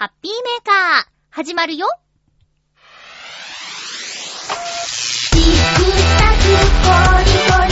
[0.00, 1.86] ハッピーメーカー、始まるよ。
[5.34, 5.44] チク
[6.16, 6.42] タク
[6.80, 6.88] コ
[7.20, 7.69] リコリ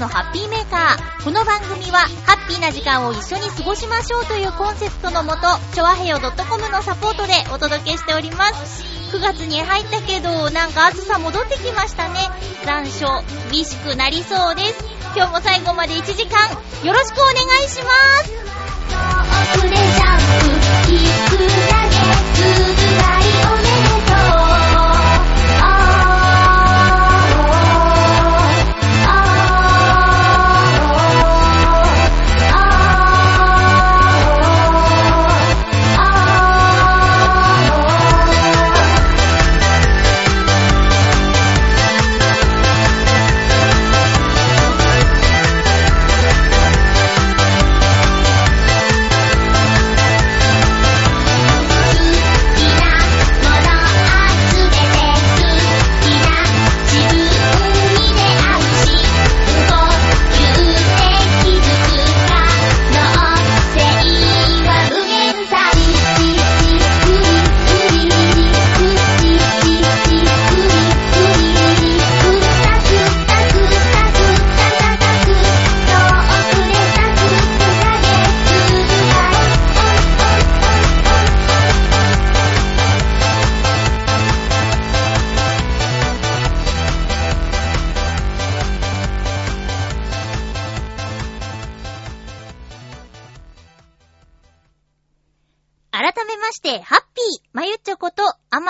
[0.00, 1.24] のハッピーメーカー。
[1.24, 5.42] この番組は、ハッピーな時間を一緒に過ごしましょうというコンセプトのもと、
[5.74, 8.82] ちょわへよ .com のサポートでお届けしております。
[9.12, 12.30] 9月に入ったけど、なんか暑さ戻ってきましたね。
[12.64, 14.82] 残暑、厳しくなりそうです。
[15.14, 16.48] 今日も最後まで1時間、
[16.82, 17.36] よろしくお願い
[17.68, 17.90] しま
[18.24, 18.32] す。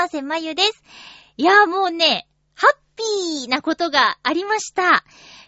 [0.07, 0.83] こと、あまゆです。
[1.37, 5.05] いやもうね、ハッピーなことがありました。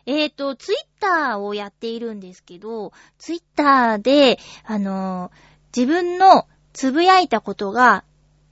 [0.07, 8.05] えっ、ー、と、ツイッターをやっているんですけど、ツイッターで、あのー自分のつぶやいたことが、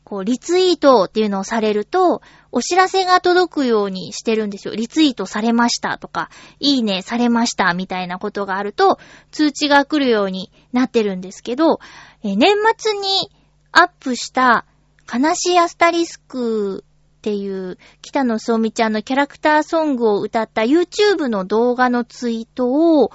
[0.05, 4.75] こう、リツイートっていうのをされると、お知らせが届くようにしてるんですよ。
[4.75, 8.99] リツイートされましたとか、いいねされましたみたいなことがあると、
[9.31, 11.79] 通知が来るようになってるんですけど、
[12.25, 13.31] え年末に
[13.71, 14.65] アップした、
[15.13, 16.85] 悲しいアスタリスク
[17.19, 22.71] っていう、北野そうみちゃんのキャラクターソングを歌った YouTube の動画のツイート
[23.03, 23.11] を、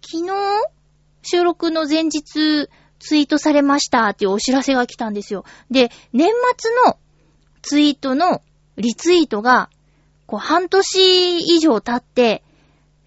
[0.00, 0.32] 昨日、
[1.22, 2.68] 収録の前日、
[3.00, 5.44] ツイートされましたっていうお知らせが来たんですよ。
[5.70, 6.98] で、年末の
[7.62, 8.40] ツイートの
[8.76, 9.68] リツイートが、
[10.26, 12.42] こう半年以上経って、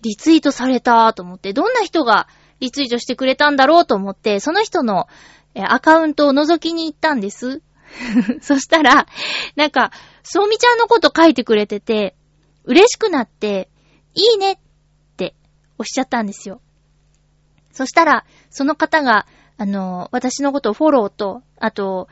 [0.01, 2.27] リツイートされたと思って、どんな人が
[2.59, 5.07] リツイートしてくれたんだろうと思って、その人の
[5.55, 7.61] アカウントを覗きに行ったんです。
[8.41, 9.07] そしたら、
[9.55, 9.91] なんか、
[10.23, 12.15] そうみちゃんのこと書いてくれてて、
[12.63, 13.69] 嬉しくなって、
[14.13, 14.57] いいねっ
[15.17, 15.35] て
[15.77, 16.61] おっしゃったんですよ。
[17.71, 19.25] そしたら、その方が、
[19.57, 22.07] あの、私のことをフォローと、あと、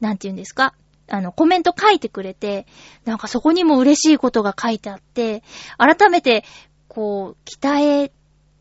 [0.00, 0.74] なんて言うんですか
[1.08, 2.66] あの、コメント書いてくれて、
[3.04, 5.42] なんかそこにも嬉しいことが書いてあって、
[5.78, 6.44] 改めて、
[6.88, 8.12] こう、北へ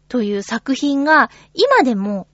[0.08, 2.28] という作品が、今でも、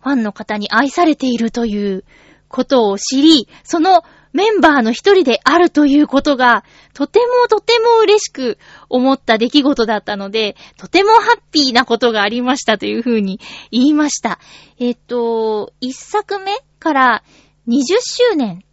[0.00, 2.04] ファンの方に愛されているという
[2.48, 6.64] ことを知り、そのメンバーの一人であるということが、
[6.94, 14.38] とてもとても嬉しく思った出来事だったので、とてもハッピーなことがありましたというふうに言いました。
[14.78, 17.22] えっと、一作目から
[17.68, 18.64] 20周年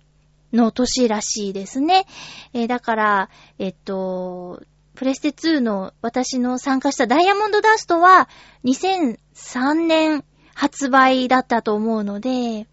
[0.54, 2.06] の年らしいですね。
[2.54, 3.30] えだから、
[3.60, 4.62] えっと、
[4.96, 8.30] プレステ2の私の参加したダイヤモンドダストは
[8.64, 10.24] 2003年
[10.54, 12.68] 発売だったと思うので、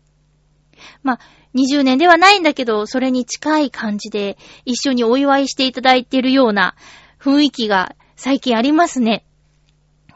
[1.03, 1.21] まあ、
[1.55, 6.75] 20年ではないんだけど、それに近い感じで一緒にお祝いしていただいているような
[7.21, 9.25] 雰囲気が最近ありますね。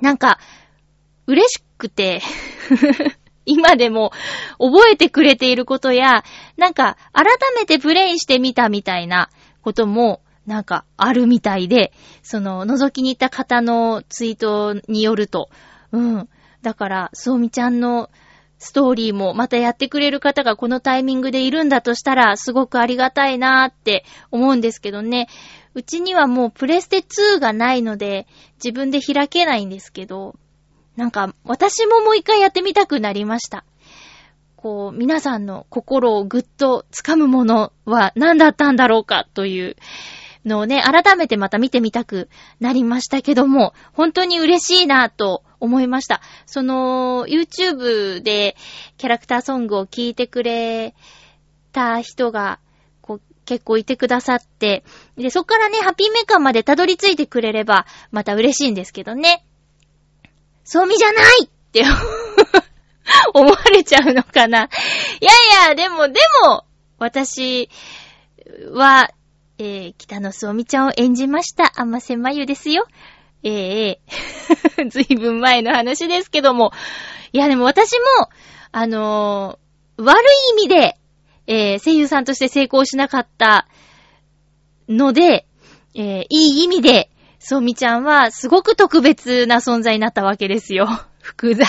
[0.00, 0.38] なんか、
[1.26, 2.22] 嬉しくて、
[3.46, 4.12] 今でも
[4.58, 6.24] 覚えてくれていることや、
[6.56, 7.26] なんか改
[7.56, 9.30] めてプレイしてみたみたいな
[9.62, 11.92] ことも、なんかあるみたいで、
[12.22, 15.50] その覗きに行った方のツイートによると、
[15.92, 16.28] うん。
[16.62, 18.10] だから、そうみちゃんの
[18.58, 25.28] ストーリーもまたやってくれる方がこのタイミングでいるんだとしたら、すごくありがたいなーって思うんですけどね。
[25.74, 30.34] うちにはもうプレステ2がないので、自分で開けないんですけど、
[30.96, 33.64] なんか、私ももう一回やってみたくなりました。
[34.56, 39.76] こう、皆さんの心をぐっと掴むものは何だったんだろうかという
[40.46, 46.20] のをね、改めてまた見てみたくなりましたけども、本当に嬉しいなと思いました。
[46.46, 48.56] その、YouTube で
[48.98, 50.94] キャラクターソングを聴いてくれ
[51.72, 52.58] た人が、
[53.00, 54.84] こう、結構いてくださって、
[55.16, 59.44] で、そっからね、ハッピーメーカーまでたどり着いてくれれば、また嬉しいんですけどね。
[60.64, 61.84] そうみじゃないって
[63.34, 64.64] 思われちゃうのかな。
[65.20, 65.30] いや
[65.66, 66.64] いや、でも、でも、
[66.98, 67.70] 私
[68.72, 69.10] は、
[69.58, 72.86] えー、北野そうみちゃんを演じました、甘瀬まゆですよ。
[73.48, 76.72] ええー、 ずいぶん前の話ですけども。
[77.32, 78.28] いや、でも私も、
[78.72, 80.96] あのー、悪い意味で、
[81.46, 83.68] えー、声優さんとして成功しなかった
[84.88, 85.46] ので、
[85.94, 87.08] えー、いい意味で、
[87.38, 90.88] そうみちゃんはすごく特別な存在になったわけですよ。
[91.22, 91.68] 複雑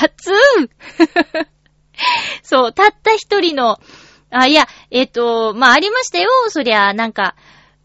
[2.42, 3.80] そう、たった一人の、
[4.32, 6.30] あ、いや、えっ、と、まあ、ありましたよ。
[6.50, 7.36] そりゃ、なんか、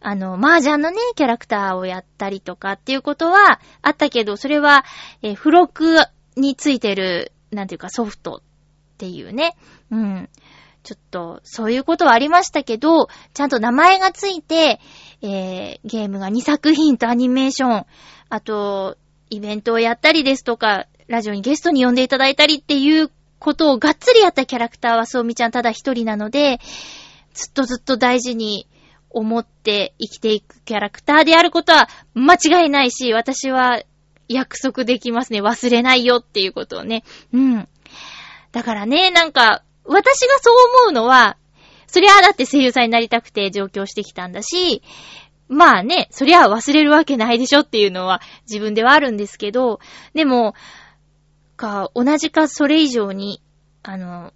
[0.02, 4.84] あの、麻雀のね、キャラクターをやったりとかっていうことはあったけど、それは、
[5.22, 5.96] え、付録
[6.36, 9.56] についてる、なんていうかソフトっていうね。
[9.90, 10.28] うん。
[10.82, 14.80] ちょっと、そういうことはありましたけど、ちゃんと名前がついて、
[15.22, 17.86] えー、ゲームが2作品とアニメーション、
[18.28, 18.96] あと、
[19.30, 26.58] イベントをやったりですとか、ラジオにゲストに呼んでいただいたりっていうことをがっつりやったキャラクターはそうみちゃんただ一人なので、
[27.34, 28.66] ずっとずっと大事に
[29.14, 33.82] 思って生きていくキャラクターであることは間違いないし、私は
[34.28, 35.42] 約束できますね。
[35.42, 37.04] 忘れないよっていうことをね。
[37.32, 37.68] うん。
[38.52, 41.36] だからね、なんか、私がそう思うのは、
[41.86, 44.82] そりゃあだって声優さんになりたくて上京してきたんだし、
[45.48, 49.80] まあね、そりゃあ忘れるわけないでしょっていうのは自分ではあるんですけど、
[50.14, 50.54] でも、
[51.56, 53.42] か、同じかそれ以上に、
[53.82, 54.32] あの、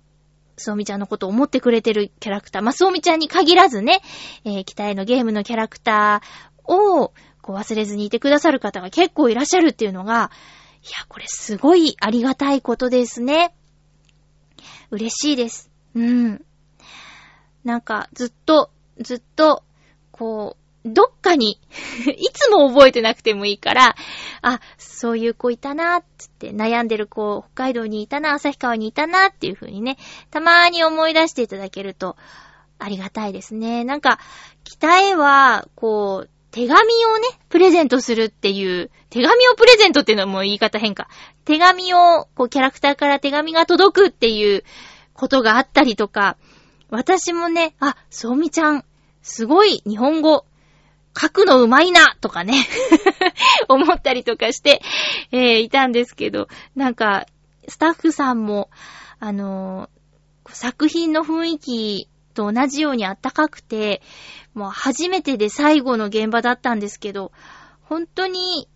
[0.56, 4.00] そうみちゃんのことを思ってくれてるキャラクター、まあ、そうみちゃんに限らずね、
[4.44, 7.12] えー、北へのゲームのキャラクターを、
[7.43, 10.31] こう忘れずにいてくださる方が結構いらっしゃるっていうのが、
[10.82, 13.55] いや、これすごいありがたいことですね。
[14.91, 15.70] 嬉しいです。
[15.94, 16.44] うん。
[17.64, 19.64] なんか、ずっと、ずっと、
[20.11, 21.61] こう、どっかに
[22.06, 23.97] いつも覚えてなくてもいいから、
[24.43, 29.99] あ、そういう子いたな、つって悩んでる子、北海道にいたな、旭川にいたな、っていう風にね、
[30.31, 32.17] たまーに思い出していただけると、
[32.79, 33.85] ありがたいですね。
[33.85, 34.19] なんか、
[34.65, 41.09] 北へは、こう、手紙をね、プレゼントするっていう、手紙をプレゼントっていうのはもう言い方変か。
[41.44, 44.65] 手紙を、こう、キャラクターから手紙が届くっていう
[45.12, 46.37] ことがあったりとか、
[46.91, 48.85] 私もね、あ、そうみちゃん、
[49.23, 50.44] すごい日本語、
[51.18, 52.66] 書くのうまいなとかね
[53.68, 54.82] 思ったりとかして、
[55.32, 57.26] えー、いたんですけど、なんか、
[57.68, 58.70] スタッフさんも、
[59.18, 64.02] あのー、作品の雰囲気と同じようにあったかくて、
[64.54, 67.32] もう初めてで最後の現場だったんですけど、
[67.82, 68.68] 本当に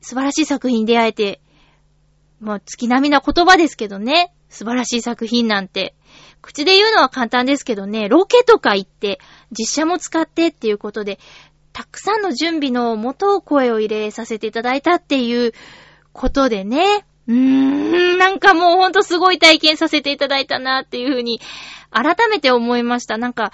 [0.00, 1.40] 素晴らしい作品に出会えて、
[2.40, 5.94] もう月並みな言葉ですけどね、素晴らしい作品なんて。
[6.42, 9.20] 口で言うのは簡単ですけどね、ロケとか行って、
[9.56, 11.20] 実写も使ってっていうことで、
[11.72, 15.52] たくさんの準備のもと声を入れさせていただいたっていう
[16.12, 17.06] ことでね。
[17.26, 21.40] うーん、なんかもうほんとすごい体験させていただいたなっていうふうに、
[21.90, 23.18] 改めて思いました。
[23.18, 23.52] なんか、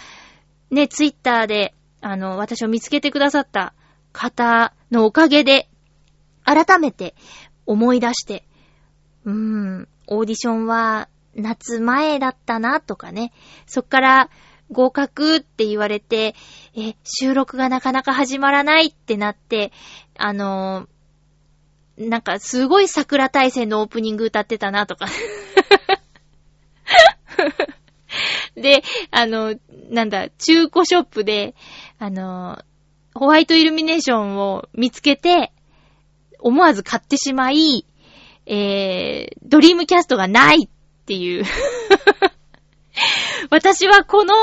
[0.70, 3.74] ね、ツイッターで、あの、私を見つけてくださった
[4.12, 5.68] 方のおかげで、
[6.44, 7.14] 改めて
[7.66, 8.44] 思い出して、
[9.24, 13.32] うーん、オーディションは夏前だったなとかね、
[13.66, 14.30] そっから
[14.70, 16.34] 合格って言われて、
[16.76, 19.72] え、収録がなかなか始まらないってなって、
[20.16, 25.06] あのー、なんかすごい桜大戦のオープニング歌ってたなとか。
[28.54, 29.54] で、あの、
[29.90, 31.54] なんだ、中古ショップで、
[31.98, 32.62] あの、
[33.14, 35.52] ホワイトイルミネーションを見つけて、
[36.38, 37.84] 思わず買ってしまい、
[38.46, 40.68] えー、ドリームキャストがないっ
[41.04, 41.44] ていう
[43.50, 44.34] 私はこの、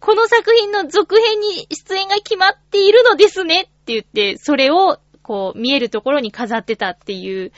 [0.00, 7.52] この作品の続編に出演が決まっているのですねって言って、それを、こう、見えるところに飾ってたっていう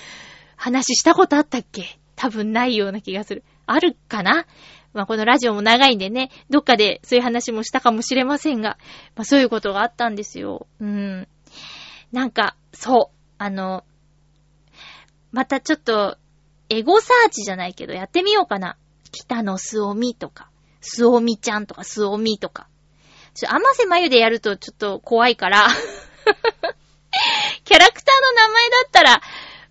[0.57, 1.99] 話したことあったっけ？
[2.17, 3.45] 多分ないような気がする。
[3.67, 4.47] あるかな？
[4.95, 8.79] まあ、このラジオも長いんでね、どっかでそういう話もしたかもしれませんが、
[9.15, 10.67] まあ、そういうことがあったんですよ。
[10.81, 11.29] うん。
[12.11, 13.17] なんか、そう。
[13.37, 13.85] あの、
[15.31, 16.17] またちょっと、
[16.71, 18.77] エゴサーチじゃないけど、やってみようかな。
[19.11, 20.49] 北野すおみとか、
[20.81, 22.67] すおみちゃんとかすおみとか。
[23.35, 25.69] ちょ、甘瀬まゆでやるとちょっと怖いから
[27.65, 29.23] キャラクターの名前だったら、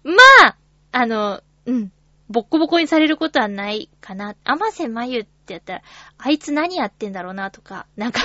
[0.04, 0.14] ま
[0.48, 0.56] あ、
[0.92, 1.92] あの、うん、
[2.30, 4.36] ボッコボコにされることはないかな。
[4.44, 5.82] 甘瀬まゆってやったら、
[6.18, 8.22] あいつ何やってんだろうなとか、なんか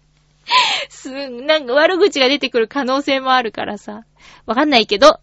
[0.88, 4.04] す、なんか悪口が出てくる可能性もあるからさ。
[4.46, 5.20] わかんないけど、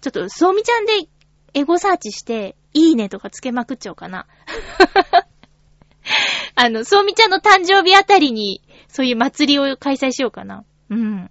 [0.00, 1.08] ちょっと、そうみちゃんで
[1.54, 4.26] エゴサーチして、いいねとかつけまくっちゃおうかな。
[6.54, 10.64] あの、そうみちゃんの誕生日あたりに、そういう祭りを開催しようかな。
[10.90, 11.30] うん。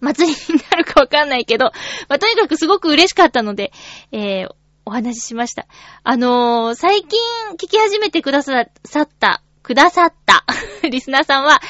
[0.00, 1.66] 祭りになるかわかんないけど、
[2.08, 3.72] まあ、とにかくすごく嬉しかったので、
[4.10, 4.48] えー、
[4.84, 5.66] お話ししました。
[6.02, 7.20] あのー、最近
[7.54, 10.44] 聞き始めてくださった、くださった、
[10.88, 11.60] リスナーさんは、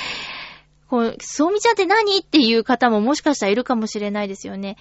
[0.89, 2.19] こう、そうみちゃんって何？
[2.19, 4.77] っていう方ももしかしたらいるかもしれないですよね。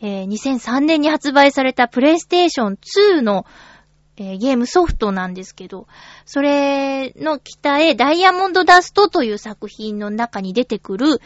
[0.00, 2.78] えー、2003年に発売されたプレイステーション
[3.18, 3.46] 2の、
[4.16, 5.86] えーゲームソフトなんですけど、
[6.26, 11.20] それの北へダイヤモンドダストという作品の中に出てくる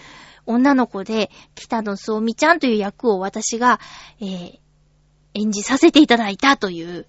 [0.47, 3.81] 女の子で、北野そうみちゃんという役を私が、
[4.21, 4.65] えー
[5.35, 7.07] 演じさせていただいたという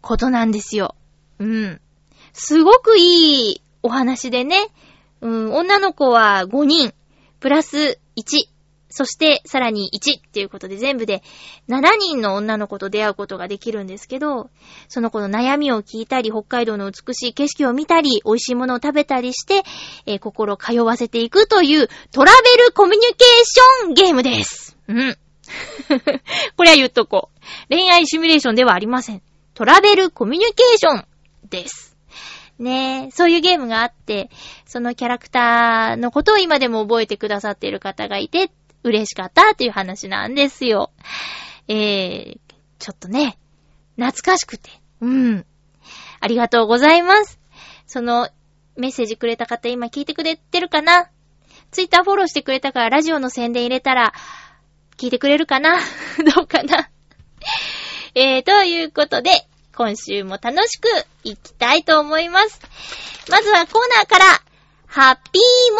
[0.00, 0.94] ことなんですよ。
[1.38, 1.80] うん。
[2.32, 4.68] すごくいいお話でね、
[5.22, 6.92] うん、女の子は5人、
[7.40, 8.48] プラス1、
[8.96, 11.22] そしてさらに1っていうことで全部で
[11.68, 14.48] 7人の女の子と出会うことができるんですけど、
[14.88, 19.64] その子の悩みを聞いたり、北海道の美しい景色を見たり、美味しいものを食べたりして、
[20.06, 24.78] えー心を通わせていくというトラベルコミュニケーションゲームです。
[24.88, 25.18] うん。
[26.56, 27.40] これは言っとこう。
[27.68, 29.20] 恋愛シミュレーションではありません。
[29.52, 31.04] トラベルコミュニケーション
[31.50, 31.94] です。
[32.58, 34.30] ねえ、そういうゲームがあって、
[34.64, 38.50] そのキャラクターのことを今でも覚えてくださっている方がいて、
[38.86, 40.92] 嬉しかったっていう話なんですよ。
[41.68, 42.38] えー、
[42.78, 43.36] ちょっとね、
[43.96, 44.70] 懐かしくて。
[45.00, 45.46] うん。
[46.20, 47.40] ありがとうございます。
[47.86, 48.28] その、
[48.76, 51.08] メッセージくれた方今聞いてくれてるかな？
[51.72, 54.12] ツイッターフォローしてくれたからラジオの宣伝入れたら、
[54.96, 55.78] 聞いてくれるかな？
[56.36, 56.88] どうかな？
[58.14, 59.30] えー、ということで、
[59.74, 60.88] 今週も楽しく
[61.24, 62.60] いきたいと思います。
[63.30, 64.24] まずはコーナーから、
[64.86, 65.78] ハッピーも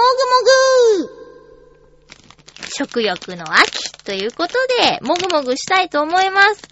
[0.99, 1.16] ぐもぐ
[2.77, 6.63] 食欲の秋ということで、もぐもぐしたいと思います。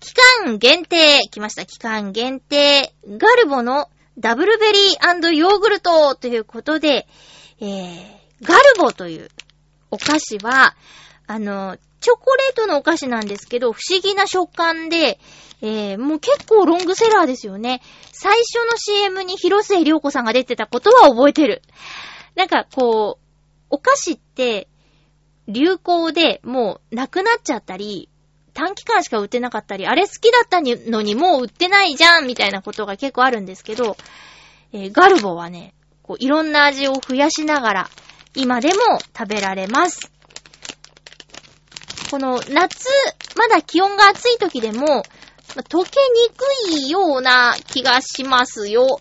[0.00, 0.14] 期
[0.44, 3.88] 間限定、来ました、期間限定、ガルボの
[4.18, 7.06] ダブルベリーヨーグルトということで、
[7.60, 8.06] えー、
[8.42, 9.28] ガルボという
[9.90, 10.74] お菓子は、
[11.26, 15.18] あの、チョコレートのお菓子なんですけど、不思議な食感で、
[15.62, 17.82] えー、もう結構ロングセラーですよね。
[18.12, 21.62] 最初の CM に広末涼子さんが出てたことは覚えてる。
[22.34, 23.26] なんかこう、
[23.70, 24.68] お菓子って
[25.48, 28.08] 流行でもうなくなっちゃったり、
[28.52, 33.96] 短期間しか売ってなかったり、あれ好きだったのにもう売ってないじゃんみたいなことが結構あるんですけど、
[34.72, 37.90] えーガルボはね、こういろんな味を増やしながら、
[38.34, 40.10] 今でも食べられます。
[42.10, 42.88] この夏、
[43.36, 45.02] まだ気温が暑い時でも、
[45.68, 49.00] 溶けにくいような気がしますよ。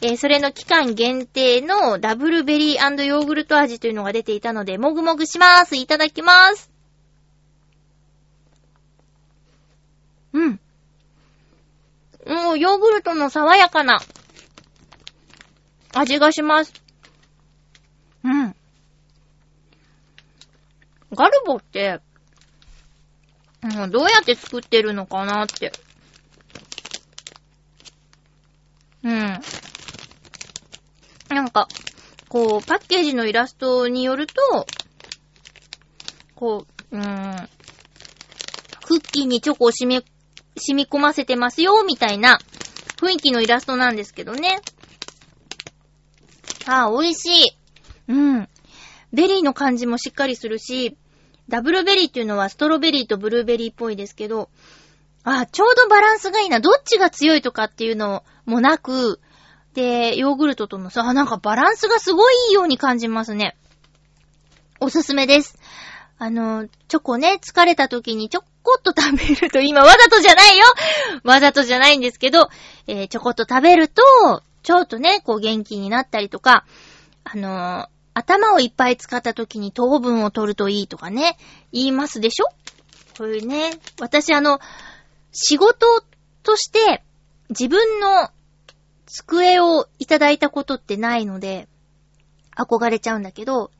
[0.00, 5.76] えーそれの期間限定のダブルベリーヨーグルト味というのが出ていたので、もぐもぐします。
[5.76, 6.70] いただきます。
[10.32, 10.60] うん。
[12.26, 14.00] もうヨーグルトの爽やかな
[15.94, 16.72] 味がします。
[18.22, 18.54] うん。
[21.12, 22.00] ガルボって、
[23.64, 25.72] うどうやって作ってるのかなって。
[29.02, 29.40] うん。
[31.28, 31.68] なんか、
[32.28, 34.66] こう、パッケージのイラストによると、
[36.34, 37.48] こう、うーん、
[38.82, 40.04] クッキーにチョコを染み、
[40.56, 42.40] 染み込ませてますよ、みたいな
[43.00, 44.62] 雰囲気のイラストなんですけどね。
[46.64, 47.56] ああ、美味しい。
[48.08, 48.48] うん。
[49.12, 50.96] ベリーの感じもしっかりするし、
[51.48, 54.50] ダブルベリーっていうのはストロベリーとブルーベリーっぽいですけど、
[55.24, 56.60] あ、ちょうどバランスがいいな。
[56.60, 59.20] どっちが強いとかっていうのもなく、
[59.78, 63.56] で、ヨーグルトとのさ、なんかバランスがすごいいいように感じますね。
[64.80, 65.56] おすすめです。
[66.18, 70.64] あの、チョコね、疲れた時にちょこっと食べると、今わざとじゃないよ
[71.22, 72.48] わざとじゃないんですけど、
[72.88, 74.02] えーちょこっと食べると、
[74.64, 76.64] ちょっとね、こう元気になったりとか、
[77.22, 81.38] あの頭をいっぱい使った時に糖分を取るといいとかね、
[81.72, 82.46] 言いますでしょ？
[83.16, 84.58] こういうね、私あの、
[85.30, 86.02] 仕事
[86.42, 87.04] として
[87.50, 88.30] 自分の
[89.08, 91.66] 机をいただいたことってないので、
[92.56, 93.70] 憧れちゃうんだけど、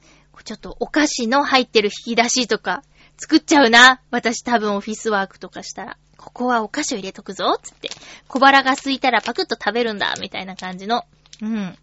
[0.45, 2.83] ちょっとお菓子の入ってる引き出しとか
[3.19, 4.01] 作っちゃうな。
[4.11, 5.97] 私多分オフィスワークとかしたら。
[6.17, 7.91] ここはお菓子を入れとくぞ、つって。
[8.27, 11.05] 小腹が空いたらパクッと食べるんだ、みたいな感じの。
[11.43, 11.77] うん。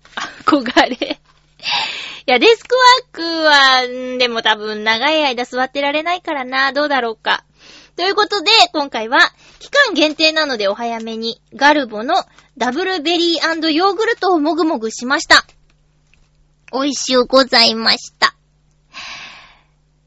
[0.46, 1.20] 憧れ。
[2.28, 7.44] いや、デスクワークは、でも多分長い間座ってられないからな、どうだろうか。
[7.96, 9.20] ということで、今回は、
[9.60, 12.26] 期間限定なのでお早めに、ガルボの
[12.58, 15.46] ダブルベリーヨーグルトをもぐもぐしました。
[16.74, 18.36] 美味しゅうございました。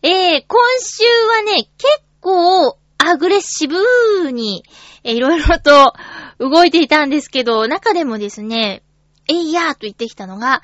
[0.03, 4.65] えー、今週はね、結構、アグレッシブに、
[5.03, 5.95] え、いろいろと
[6.39, 8.83] 動いていたんですけど、中でもですね、
[9.29, 10.63] えいやーと言ってきたのが、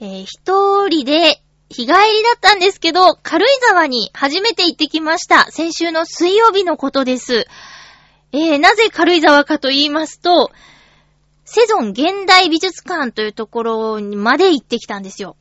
[0.00, 1.42] えー、一人で
[1.74, 1.96] 日帰りだ
[2.36, 5.50] ったんですけど、軽井沢に初めて行ってきました。
[5.50, 7.48] 先週の水曜日のことです。
[8.30, 10.52] えー、なぜ軽井沢かと言いますと、
[11.44, 15.36] セゾン現代美術館というところにまで行ってきたんですよ。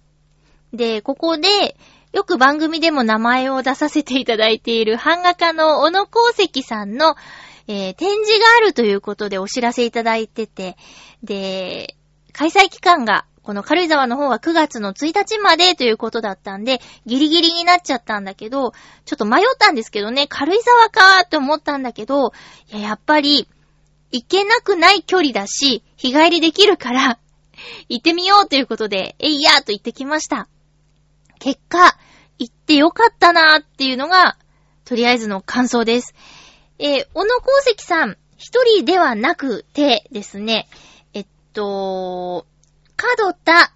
[0.74, 1.78] で、ここで、
[2.13, 7.16] よく番組でも名前を出させていただいている版画家の小野功石さんの、
[7.68, 10.78] えー、展示があるということでお知らせいただいてて、
[11.22, 11.96] で、
[12.32, 18.72] 開催期間がこの軽井沢の方は9月の1日までということだったんで、ギリギリになっちゃったんだけど、
[19.06, 22.32] ちょっと迷ったんですけどね、軽井沢かーって思ったんだけど、
[22.72, 23.48] いや、やっぱり、
[24.12, 27.20] 行けなくない距離だし、日帰りできるから、
[27.90, 30.48] 行ってみようということで、えいやーと言ってきました。
[31.40, 31.98] 結果、
[32.40, 34.38] 行ってよかったなーっていうのが、
[34.86, 36.14] とりあえずの感想です。
[36.80, 40.68] えー、小野功石さん、一人ではなくてですね、
[41.14, 42.46] えっと、
[43.06, 43.74] 角田、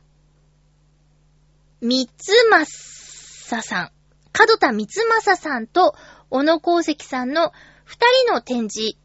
[1.82, 3.92] 三つまささん。
[4.32, 5.96] 角田三つまささんと、
[6.30, 7.52] 小野功石さんの
[7.84, 8.96] 二人の展示、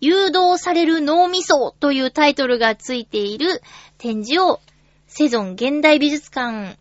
[0.00, 3.60] 誘導される脳みそというタイトルがついている
[3.98, 4.60] 展示を、
[5.08, 6.78] セゾン現代美術館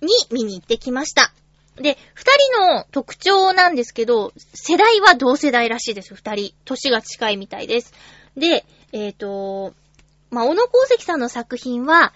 [0.00, 1.32] に見に行ってきました。
[1.76, 6.52] で、二人の特徴なんですけど、世代は同世代らしいです、二人。
[6.64, 7.92] 年が近いみたいです。
[8.36, 9.72] で、えっ、ー、と、
[10.30, 12.12] まあ、小野功石さんの作品は、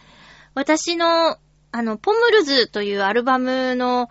[0.54, 1.38] 私の、
[1.70, 4.08] あの、ポムルズというアルバムの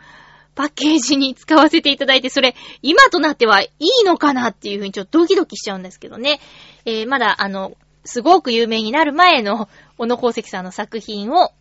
[0.56, 6.40] パッケージに使わせていただいて、それ、今となってはいいのかなっていうふうにちょっとドキドキしちゃうんですけどね。
[6.86, 11.52] えー、まだ、あの、すごく有名になる前の小野功石さんの作品を、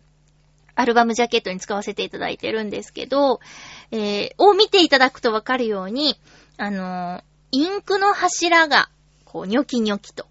[0.73, 3.39] アルバムジャケットに使わせていただいてるんですけど、
[3.91, 6.15] えー、を見ていただくとわかるように、
[6.57, 8.89] あの、インクの柱が、
[9.25, 10.25] こう、ニョキニョキと、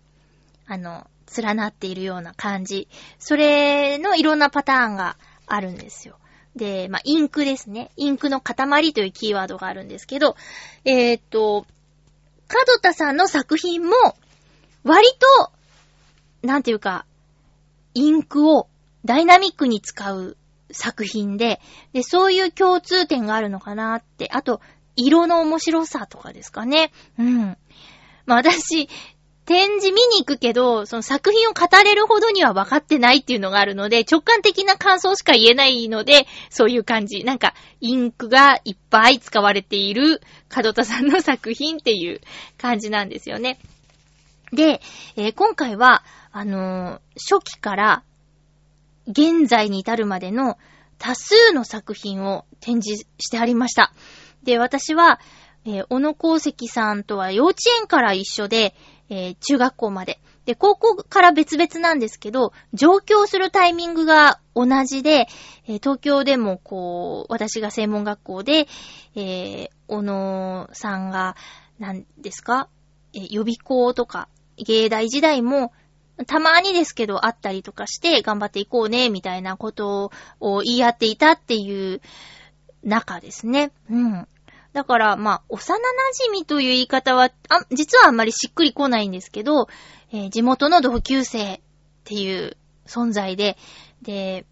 [0.67, 2.89] あの、連なっているような感じ。
[3.19, 5.17] それのいろんなパターンが
[5.47, 6.17] あるんですよ。
[6.57, 7.91] で、まあ、インクですね。
[7.97, 10.37] インクの塊というキーワードがあるんですけど、
[10.85, 11.67] えー、っと、
[12.49, 13.95] 角田さんの作品も、
[14.83, 15.07] 割
[15.43, 15.53] と、
[16.43, 17.07] なんていうか、
[17.95, 18.69] インクを
[19.05, 20.37] ダイナミックに使う
[20.73, 21.61] 作品で、
[21.93, 24.61] で、そういう共通点があるのかなって、あと、
[24.97, 26.93] 色の面白さとかですかね。
[27.19, 27.57] うん。
[28.27, 28.89] まあ私、
[29.47, 37.25] 展示見に行くけど、その作品を語れるほどには分かってないっていうのがあるので、直感的な感想しか言えないので、そういう感じ。
[37.25, 42.21] なんか、インクがいっぱい使われている角田さんの作品っていう
[42.59, 43.59] 感じなんですよね。
[44.53, 44.81] で、
[45.17, 48.03] えー、今回は、あのー、初期から
[49.09, 50.59] 現在に至るまでの
[50.99, 53.93] 多数の作品を展示してありました。
[54.43, 55.21] で、私は、
[55.65, 58.75] えー、小野功石さんとは幼稚園から一緒で、
[59.11, 60.21] えー、中学校まで。
[60.47, 65.29] で、高校から別々なんですけど、上京するタイミングが同じで、
[65.67, 68.67] えー、東京でもこう、私が専門学校で、
[69.15, 71.37] えー、小野さんが、
[71.79, 72.69] 何ですか、
[73.13, 75.73] え予備校とか、芸大時代も、
[76.27, 82.03] たまにですけど、あったりとかして、頑張っていこうね、みたいなことを言い合っていたっていう
[82.85, 83.73] 中ですね。
[83.91, 84.29] うん。
[84.73, 85.81] だから、まあ、幼馴
[86.33, 89.69] 染という言い方は、あ、実はあんまりしっくりこないんですけど、
[90.13, 91.61] えー、地元の同級生っ
[92.05, 92.57] ていう
[92.87, 93.57] 存在で、
[94.03, 94.47] で、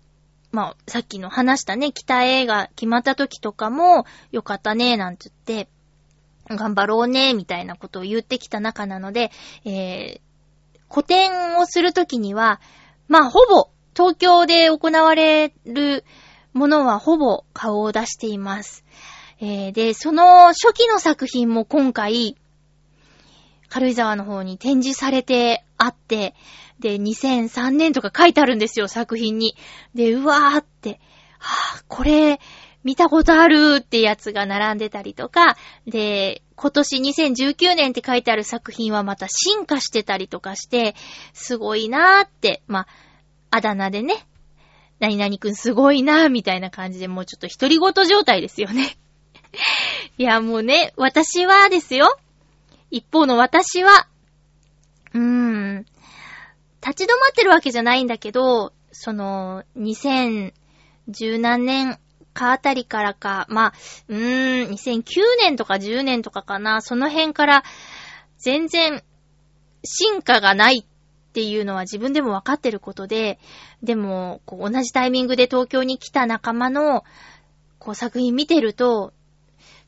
[0.50, 5.68] まあ、さっきの話したね、北映画決まった時とかも、よかったね、なんつって、
[6.48, 9.30] 頑張ろうね、みたいなことを言ってきた中なので、
[9.64, 10.20] えー、
[10.90, 12.60] 古典をするときには、
[13.06, 16.04] まあ、ほぼ、東京で行われる
[16.52, 18.84] ものはほぼ顔を出しています。
[19.40, 22.36] えー、で、その初期の作品も今回、
[23.68, 26.34] 軽井沢の方に展示されてあって、
[26.80, 29.56] で、2003年とか書いてあるんですよ、作品に。
[29.94, 31.00] で、うわーって、
[31.38, 32.40] はぁ、これ、
[32.84, 40.94] 見たことあるってやつが並んでたりとか、で、今年2019年って書いてある作品はまた進化してたりとかして、
[41.32, 42.86] すごいなーって、まあ、
[43.50, 44.26] あだ名でね、
[45.00, 48.96] 何々くんすごいなーみたいな感じでもうちょっと独り言状態ですよね。
[50.18, 52.18] いや、もうね、私はですよ、
[52.90, 54.08] 一方の私は、
[55.14, 55.86] うーん、
[56.84, 61.98] 立ち止まってるわけじゃないんだけど、その、2010何年
[62.34, 63.72] かあたりからか、まあ、
[64.08, 65.02] うーん、2009
[65.40, 67.64] 年とか10年とかかな、その辺から
[68.38, 69.02] 全然
[69.84, 73.38] 進化がないっていうのは自分でもわかってることで、
[73.82, 77.04] でも、こう同じタイミングで東京に来た仲間の、
[77.78, 79.12] こう作品見てると、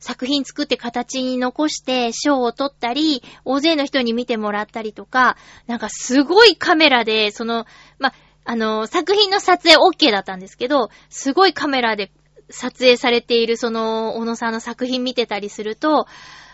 [0.01, 5.37] 作品作って形に残して賞を取ったり、大勢の人に見てもらったりとか、
[5.67, 7.65] なんかすごいカメラで、その、
[7.99, 8.11] ま、
[8.43, 12.11] あの、作品の撮影 OK だったんですけど、すごいカメラで
[12.49, 16.07] 撮影されているその、小野さんの作品見てたりすると、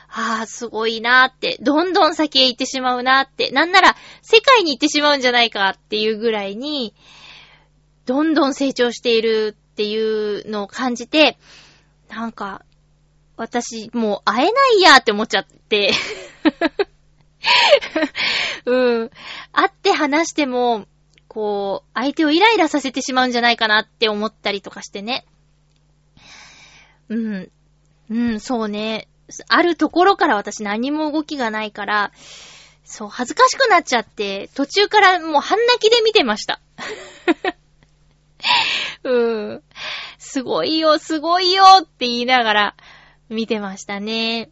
[0.10, 6.94] ああ、すごいなーって、どんどん先へ行ってしまうなーって、なんなら世界に行ってしまうんじゃないかっていうぐらいに、
[8.06, 11.38] どんどん成長しているっていうのを感じて、
[12.10, 12.64] なんか、
[13.38, 15.93] 私、もう会えないやって思っちゃって。
[18.65, 19.12] うん。
[19.54, 20.88] 会って話しても、
[21.28, 25.26] こう、相手をイライラさせてしまうんじゃないかなって思ったりとかしてね。
[27.10, 27.52] うん。
[28.10, 29.08] うん、そうね。
[29.50, 32.12] あるところから私何も動きがないから、
[32.84, 36.62] そう、恥ずかしくなっちゃって、途中からもう半泣きで見てました。
[39.04, 39.63] うん。
[40.17, 42.76] すごいよ、すごいよって言いながら、
[43.30, 44.50] 見てましたね。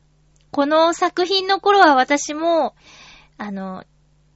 [0.51, 2.75] この作品の頃は私も、
[3.37, 3.83] あの、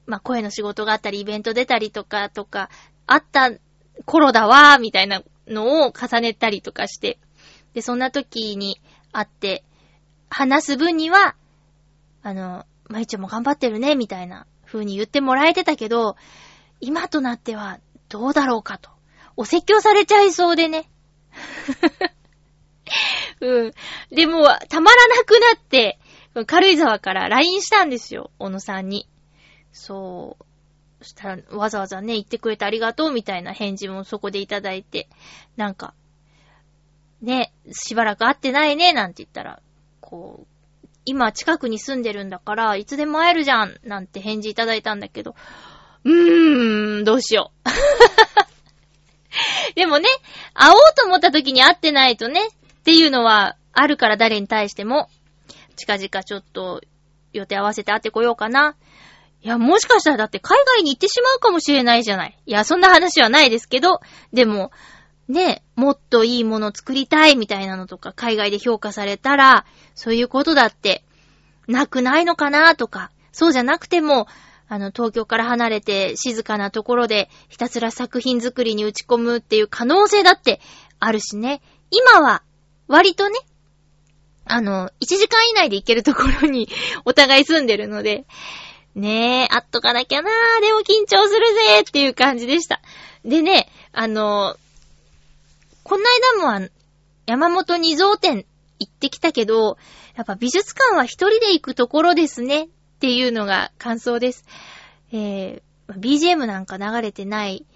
[0.06, 2.68] まあ、声の仕事があったり、イベント出たりとか、とか、
[3.06, 3.52] あった
[4.04, 7.18] 頃だわー、みたいなのを重ねたりとかして。
[7.74, 8.80] で、そんな時に
[9.12, 9.64] 会って、
[10.28, 11.36] 話す分には、
[12.22, 16.16] あの、まいちゃんも頑張ってるね、みたいな風に言ってもらえてたけど、
[16.80, 18.90] 今となってはどうだろうかと。
[19.36, 20.90] お説教されちゃいそうでね。
[23.40, 23.72] うん。
[24.10, 25.98] でも、たまらなくなって、
[26.46, 29.08] 軽井沢から LINE したんですよ、小野さんに。
[29.72, 30.44] そう。
[31.02, 35.08] そしたら、わざわざね、言ってくれてありがとうみたいな返事もそこでいただいて、
[35.56, 35.94] なんか、
[37.22, 39.60] ね、しばらく会ってないね、なんて言ったら、
[40.00, 40.46] こう、
[41.06, 45.34] 今近くに住んでるんだから、いつでも会えるじゃん、なんて返事いただいたんだけど、
[46.04, 47.68] うーん、どうしよう。
[49.74, 50.08] でもね、
[50.54, 52.40] 会おうと思った時に会ってないとね、
[52.80, 55.08] っていうのはあるから誰に対しても、
[55.76, 56.80] 近々ちょっと
[57.32, 58.76] 予定合わせて会ってこようかな。
[59.42, 62.38] いや、もしかしたらだって海外に行ってしまうかもしれないじゃない。
[62.44, 64.00] いや、そんな話はないですけど、
[64.32, 64.70] でも、
[65.28, 69.64] ね、もっといいもの作りたいみたいなのとか、海外で評価されたら、
[69.94, 71.04] そういうことだって、
[71.68, 74.26] なくないのかなとか、そうじゃなくても、
[74.68, 80.60] あの、東京から離れて静かなところでひたすら作品作りに打ち込むっていう可能性だって
[80.98, 81.60] あるしね。
[81.90, 82.42] 今は
[82.90, 83.38] 割とね、
[84.44, 86.68] あの、1時間以内で行けるところに
[87.06, 88.26] お互い住んでるので、
[88.96, 92.80] ねえ、会っとかなきゃなー、でも緊張するぜーっていう感じでした。
[93.24, 94.56] でね、あの、
[95.84, 96.04] この
[96.42, 96.68] 間も
[97.26, 98.44] 山本二蔵店
[98.80, 99.78] 行ってきたけど、
[100.16, 104.44] やっぱ美術館は一人で行くところですねっていうのが感想です。
[105.12, 107.66] えー、BGM なんか流れてない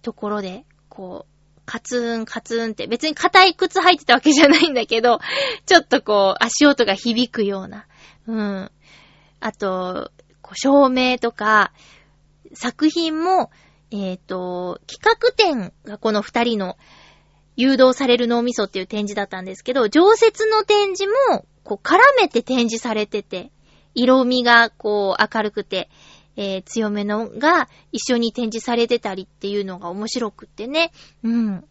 [0.00, 1.35] ところで、こう、
[1.66, 5.18] カツーンカツーンって別に硬い靴履いてたわけじゃないんだけど、
[5.66, 7.86] ちょっとこう足音が響くような。
[8.26, 8.70] うん。
[9.40, 11.72] あと、こう照明とか、
[12.54, 13.50] 作品も、
[13.90, 16.76] えっ、ー、と、企画展がこの二人の
[17.56, 23.50] 誘導される脳みそっていう展示だったんですけど、常設の展示も、こう絡めて展示されてて、
[23.94, 25.88] 色味がこう明るくて、
[26.36, 30.92] えー、強めのが一緒に展示されてたりっていうのが面白くってね。
[31.22, 31.64] うん。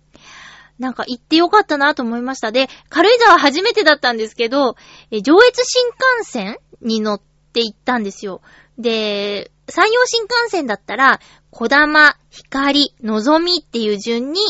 [0.80, 2.52] なんか行ってよかったなと思いました。
[2.52, 4.76] で、軽井沢初めてだったんですけど、
[5.12, 5.86] えー、上越新
[6.20, 7.22] 幹線に乗っ
[7.54, 8.42] て行ったんですよ。
[8.78, 11.20] で、山陽新幹線だったら、
[11.52, 14.42] 小玉、光、のぞみっていう順に、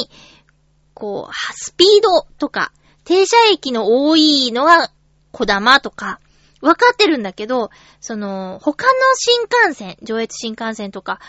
[0.94, 2.72] こう、スピードとか、
[3.04, 4.90] 停車駅の多いのは
[5.32, 6.20] 小玉とか、
[6.66, 7.70] わかってるんだけど、
[8.02, 11.20] その、他の新幹線、上越新幹線とか、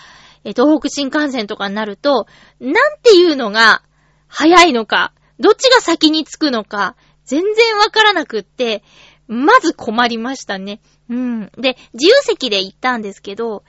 [0.45, 2.27] え、東北新幹線とかになると、
[2.59, 3.83] なんていうのが
[4.29, 6.97] 早いのか、どっちが先に着くのか、
[7.27, 8.83] 全然わからなくって、
[9.29, 10.81] まず困りましたね。
[11.11, 11.51] うん。
[11.59, 13.63] で、自由席で行ったんですけど、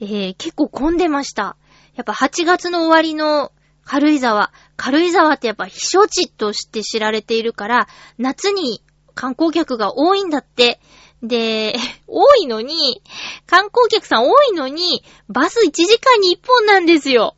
[0.00, 1.56] えー、結構混んでました。
[1.94, 3.52] やっぱ8月の終わりの
[3.84, 4.50] 軽井沢。
[4.76, 8.82] 軽井沢ってやっぱ避暑地として知られているから、夏に
[9.14, 10.80] 観光客が多いんだって。
[11.24, 11.74] で、
[12.06, 13.02] 多いのに、
[13.46, 17.36] 観光客さん多いのに、バス1時間に1本なんですよ。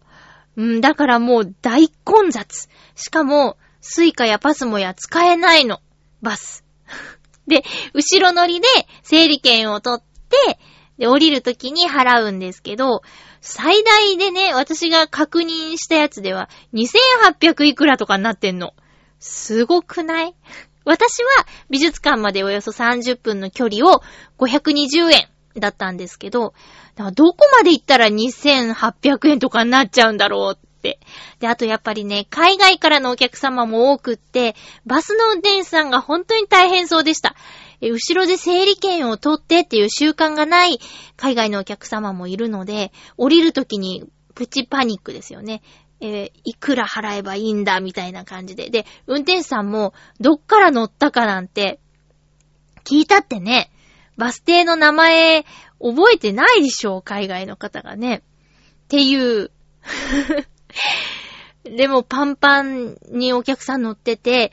[0.57, 2.69] うん、だからもう大混雑。
[2.95, 5.81] しかも、スイカやパスモや使えないの。
[6.21, 6.65] バス。
[7.47, 8.67] で、後ろ乗りで
[9.03, 10.59] 整理券を取って、
[10.99, 13.03] で、降りるときに払うんですけど、
[13.41, 18.75] 最大でね、私が確認したやつでは、2800いくらとかになってんの。
[19.21, 20.35] すごくない？
[20.87, 24.03] 私は美術館までおよそ30分の距離を
[24.39, 25.29] 520円
[25.61, 26.55] だったんですけど、
[27.15, 31.01] どこまで行ったら2800円とかになっちゃうんだろうって。
[31.41, 34.55] で、あとやっぱりね、海外からのお客様も多くって、
[34.87, 37.35] バスの運転手さんが本当に大変そうでした。
[37.81, 40.79] え後ろで整理券を取ってっていう習慣がない
[41.17, 44.05] 海外のお客様もいるので、降りるときに
[44.37, 45.63] プチパニックですよね。
[46.01, 48.71] えーいくら払えばいいんだみたいな感じで。
[48.71, 51.81] で、運転手さんもどっから乗ったかなんて
[52.85, 53.71] 聞いたってね、
[54.17, 55.45] バス停の名前
[55.81, 58.23] 覚えてないでしょ、海外の方がね。
[58.85, 59.51] っていう。
[61.65, 64.53] でもパンパンにお客さん乗ってて、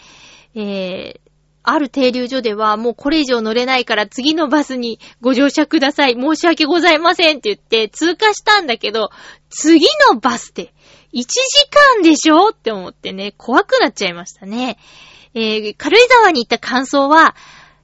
[0.56, 1.20] えー、
[1.62, 6.16] ある停留所ではもうこれ以上乗れないから次のバスにご乗車ください。
[6.16, 9.12] 申し訳ございませんって言って通過したんだけど、
[9.50, 10.73] 次のバスで
[11.14, 11.26] 1時
[11.96, 14.78] 間でしょって思ってね、怖くなっちゃいましたね。
[15.36, 17.36] えー、軽井沢に行った感想は、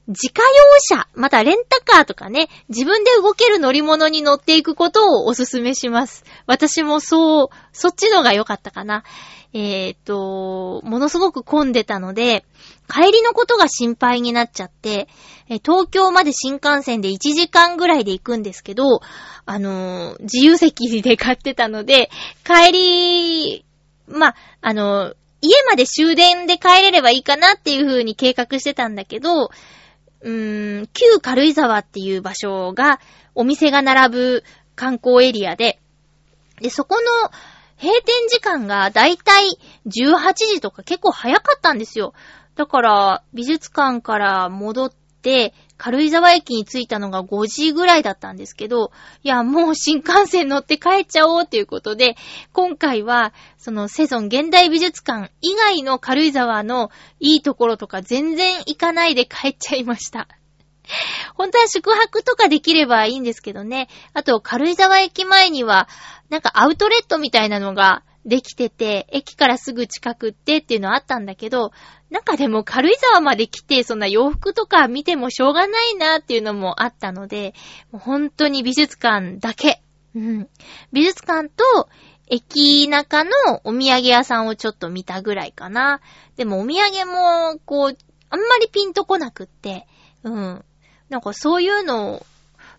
[0.07, 6.23] 自家用車、またレンタカーとかね、自分で動ける乗り物に乗っていくことをおすすめします。
[6.47, 9.03] 私もそう、そっちのが良かったかな。
[9.53, 12.45] えーと、ものすごく混んでたので、
[12.87, 15.07] 帰りのことが心配になっちゃって、
[15.47, 19.01] え東京まで新幹線で1時間ぐらいで行くんですけど、
[19.45, 22.11] あのー自由席で買ってたので、
[22.43, 23.65] 帰り、
[24.07, 29.45] まあ、あのー家まで終電で帰れればいいかなっていう風に計画してたんだけど、
[30.21, 32.99] うーん、旧軽井沢っていう場所が、
[33.35, 34.43] お店が並ぶ
[34.75, 35.79] 観光エリアで、
[36.61, 37.31] で、そこの
[37.81, 42.13] 閉店時間がだいたい18時とか結構早かったんですよ。
[42.55, 48.91] だから、美術館から戻って、軽井沢駅に着いたのが5時ぐらいだったんですけど、
[49.23, 52.17] いや、もう新幹線乗って帰っちゃおうっていうことで、
[52.51, 60.27] 今回は、そのセゾン現代美術館以外の軽井沢のいいところとか全然行かないで帰っちゃいました。
[61.35, 63.87] 本当は宿泊とかできればいいんですけどね。
[64.13, 65.87] あと、軽井沢駅前には、
[66.29, 71.71] なんかアウトレットみたいなのができてて、駅からすぐ近くってっていうのあったんだけど、
[72.09, 77.53] なんかでも軽井沢まで来て、そんな洋服とか見てもしょうがないなっていうのもあったので、
[77.91, 79.81] もう本当に美術館だけ。
[80.15, 80.49] うん。
[80.91, 81.89] 美術館と、
[82.31, 83.31] 駅中の
[83.63, 85.99] お土産屋さんをちょっと見たぐらいかな。
[86.35, 87.97] でもお土産も、こう、
[88.29, 89.87] あんまりピンとこなくって、
[90.23, 90.65] うん。
[91.09, 92.25] なんかそういうのを、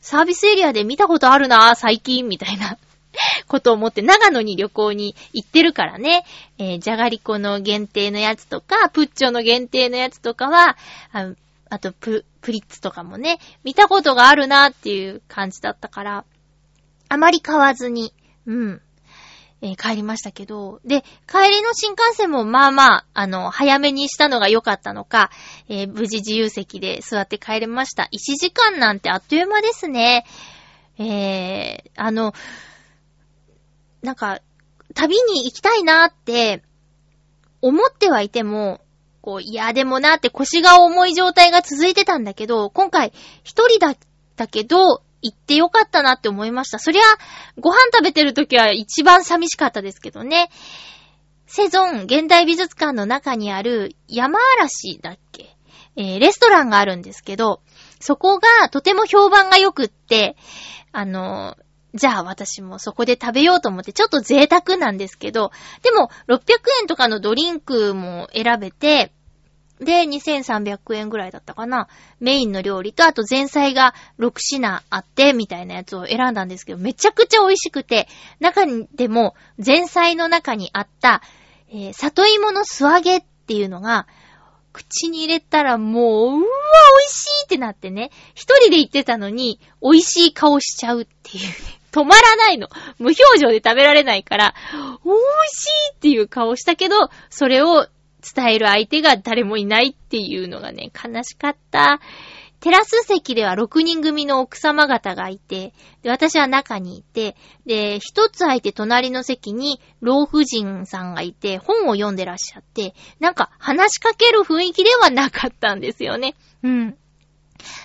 [0.00, 2.78] サービスエリアで見たことあるな、最近、みたいな
[3.48, 6.24] ことを思って、長野に旅行に行ってるからね、
[6.58, 10.76] えーじゃがりこの限定のやつとか、プッチョの限定のやつとかは、
[11.12, 11.30] あ
[11.72, 16.24] あとプ、プリッツとかもね、見たことがあるなっていう感じだったから、
[17.08, 18.12] あまり買わずに、
[18.46, 18.82] うん、
[19.62, 25.30] えー帰りましたけど、で、帰りの新幹線もまあまあ、あの、早めにしたのが良かったのか、
[25.68, 28.08] えー無事自由席で座って帰れました。
[28.12, 30.24] 1時間なんてあっという間ですね。
[30.98, 32.34] えー、あの、
[34.02, 34.40] なんか、
[34.94, 36.62] 旅に行きたいなって、
[37.62, 38.80] 思ってはいても、
[39.20, 43.12] こう、いやでもなって腰が重い状態が続いてたんだけど、今回
[43.44, 43.98] 一人だっ
[44.36, 46.78] たけど、行ってよかったなって思いました。
[46.78, 47.02] そりゃ、
[47.58, 50.50] ご飯食べてる時は一番寂しかったですけどね。
[51.46, 55.56] セゾン現代美術館の中にある山嵐だっけ？
[55.96, 57.60] えーレストランがあるんですけど、
[57.98, 60.36] そこがとても評判が良くって、
[60.92, 61.56] あの、
[61.92, 65.50] じゃあ私もそこで食べようと思って、ちょっと贅沢なんですけど、
[65.82, 66.40] でも600
[66.82, 69.12] 円とかのドリンクも選べて、
[69.80, 71.88] で、2300円ぐらいだったかな。
[72.20, 78.06] メインの料理と、あと前菜が6品あって、みたいなやつを選んだんですけど、めちゃくちゃ美味しくて、
[78.40, 81.22] 中にでも、前菜の中にあった、
[81.70, 84.06] えー里芋の素揚げっていうのが、
[84.72, 86.44] 口に入れたらもう、うわ、美味
[87.12, 91.54] しいってなってね、一人で行ってたのに、美味しい顔しちゃうっていうね、
[91.90, 92.68] 止まらないの。
[92.98, 94.54] 無表情で食べられないから、
[95.04, 96.96] 美味しいっていう顔したけど、
[97.30, 97.86] それを
[98.20, 102.00] 伝える相手が誰もいないっていうのがね、悲しかった。
[102.60, 116.34] テラス席では6人組の奥様方がいて、で、私は中にいて、で、一つ空いて隣の席に老婦人さんがいて、本を読んでらっしゃって、なんか話しかける雰囲気ではなかったんですよね。
[116.62, 116.96] うん。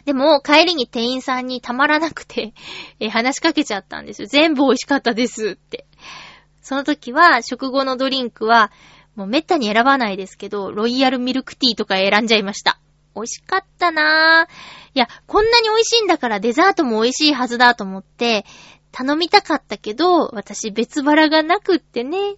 [0.05, 2.53] でも、帰りに店員さんにたまらなくて、
[2.99, 4.27] えー話しかけちゃったんですよ。
[4.27, 5.85] 全部美味しかったですって。
[6.61, 8.71] その時は、食後のドリンクは、
[9.15, 12.79] もうめったに選ばないですけど、ロイヤルミルクティーとか選んじゃいました。
[13.15, 14.53] 美味しかったなぁ。
[14.93, 18.45] いや、こんなに美味しいんだからデザートも美味しいはずだと思って、
[18.91, 22.35] 頼みたかったけど、私別腹がなくってね、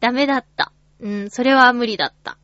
[0.00, 0.72] ダメだった。
[1.00, 2.32] うん、それは無理だった。
[2.32, 2.36] っ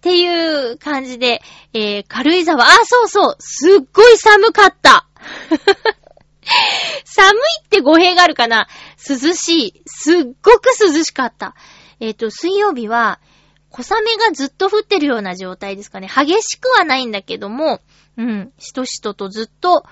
[0.00, 1.42] ていう感じで、
[1.74, 5.06] えー、軽井沢、あ、そうそう、すっごい寒かった。
[7.04, 8.66] 寒いって語弊があるかな
[9.08, 9.82] 涼しい。
[9.86, 11.54] すっごく涼しかった。
[12.00, 13.20] えっ、と、水曜日は、
[13.70, 16.08] 小雨がずっと降ってるような状態ですかね。
[16.08, 17.80] 激しくはないんだけども、
[18.16, 19.84] うん、しとしととずっと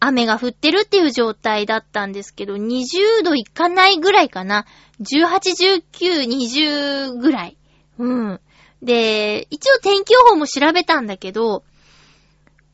[0.00, 4.66] 雨が降ってるっていう状態だったんですけど、20度いかないぐらいかな。
[5.00, 7.56] 18、19、20ぐらい。
[7.98, 8.40] うん。
[8.82, 11.64] で、一応天気予報も調べたんだけど、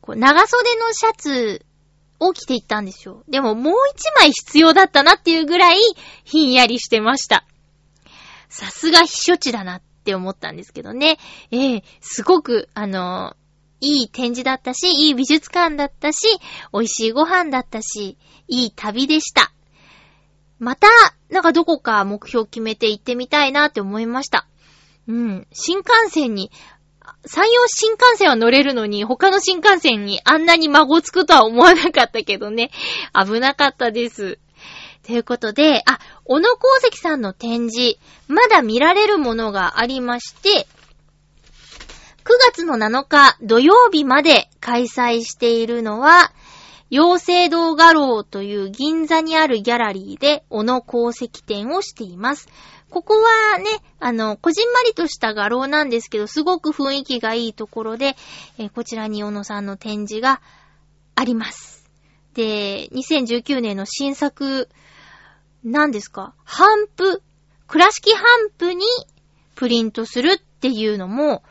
[0.00, 1.66] こう長袖のシャツ
[2.20, 3.24] を着ていったんですよ。
[3.28, 5.78] でももう一枚必要だったなっていうぐらい
[6.24, 7.46] ひんやりしてました。
[8.48, 11.18] さすが避暑地だなって思ったんですけどね。
[11.50, 13.36] ええすごく、あの
[13.80, 16.26] いい展示だったし、いい美術館だったし、
[16.72, 18.16] 美味しいご飯だったし、
[18.48, 19.52] いい旅でした。
[20.58, 20.88] また、
[21.28, 24.46] なんかどこか目標決めて行ってみたいなって思いました。
[25.06, 25.46] うん。
[25.52, 26.50] 新幹線に、
[27.26, 32.70] 山陽新幹線は乗れるのに、他の新幹線にあんなに孫つくとは思わなかったけどね。
[33.12, 34.38] 危なかったです。
[35.04, 40.66] ということで、あ、小野功石さんの展示、まだ見られるものがありまして、
[42.24, 46.32] 9月の7日土曜日まで開催しているのは、
[46.90, 52.48] 妖精堂画廊という銀座にあるギャラリーで小野功石展をしています。
[52.88, 53.64] ここはね、
[54.00, 58.16] あの、こじんまりとした画廊なんですけど、すごく雰囲気がいいところで、
[58.56, 60.40] えこちらに小野さんの展示が
[61.14, 61.84] あります。
[62.34, 64.68] で、2019年の新作、
[65.64, 66.34] 何ですか？
[66.44, 67.22] ハンプ、
[67.66, 68.84] 倉敷ハンプに
[69.54, 71.42] プリントするっていうのも、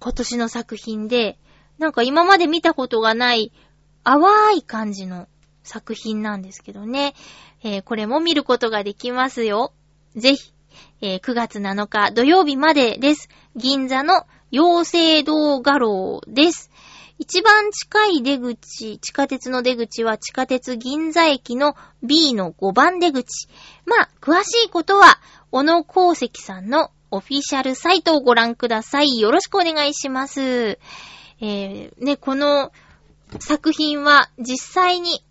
[0.00, 1.38] 今年の作品で、
[1.78, 3.52] なんか今まで見たことがない
[4.04, 5.28] 淡い感じの
[5.62, 7.14] 作品なんですけどね。
[7.62, 9.72] えーこれも見ることができますよ。
[10.16, 10.52] ぜひ、
[11.00, 13.28] えー9月7日土曜日までです。
[13.56, 14.84] 銀座の妖
[15.18, 16.70] 精堂画廊です。
[17.18, 23.48] 一番近い出口、地下鉄の出口は地下鉄銀座駅の B の5番出口。
[23.86, 25.20] まあ、詳しいことは、
[25.52, 29.20] 小野功石さんのオフィシャルサイトをご覧ください。
[29.20, 30.40] よろしくお願いします。
[30.40, 32.72] えー、ね、この
[33.38, 35.24] 作品は実際に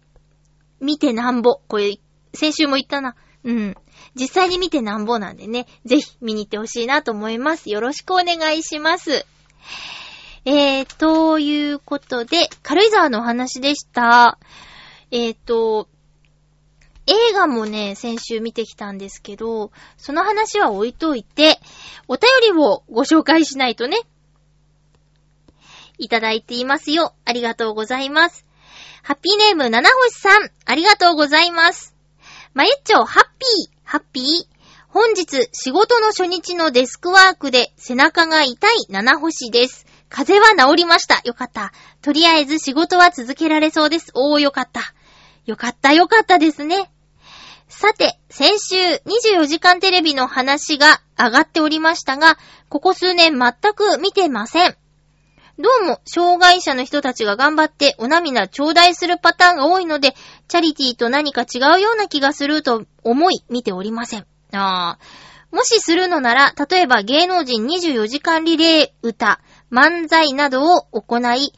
[0.80, 1.60] 見てなんぼ。
[1.68, 2.00] これ、
[2.34, 3.16] 先週も言ったな。
[3.44, 3.76] うん。
[4.16, 7.70] 実際に見てなんぼなんでね、ぜひ見に行ってほしいなと思います。
[7.70, 9.26] よろしくお願いします。
[10.46, 14.38] えー、ということで、軽井沢のお話でした。
[15.10, 15.88] えーと、
[17.08, 21.60] 映画もね、先週見てきたんですけど、その話は置いといて、
[22.10, 23.98] お便りをご紹介しないとね。
[25.98, 27.14] いただいていますよ。
[27.24, 28.46] ありがとうございます。
[29.02, 31.96] ハッピーネーム、七星さん、ありがとうございます。
[32.54, 34.26] まゆっちょ、ハッピー、ハッピー。
[34.90, 39.93] 本日、仕事の初日のデスクワークで背中が痛い七星です。
[40.14, 41.22] 風邪は治りました。
[41.26, 41.74] よかった。
[42.04, 44.12] とりあえず仕事は続けられそうです。
[44.14, 44.94] おー、よかった。
[45.48, 46.92] よかった、よかったですね。
[47.68, 48.76] さて、先週
[49.08, 52.38] 24時間テレビの話が上がっておりましたが、
[52.70, 54.78] ここ数年全く見てません。
[55.58, 60.14] どうも、障害者の人たちが頑張ってお涙頂戴するパターンが多いので、
[60.48, 64.28] チャリティーと何か違うような気がすると思い見ておりません。
[64.52, 69.40] あーもしするのなら、例えば芸能人24時間リレー歌、
[69.74, 71.52] 漫才などを行い、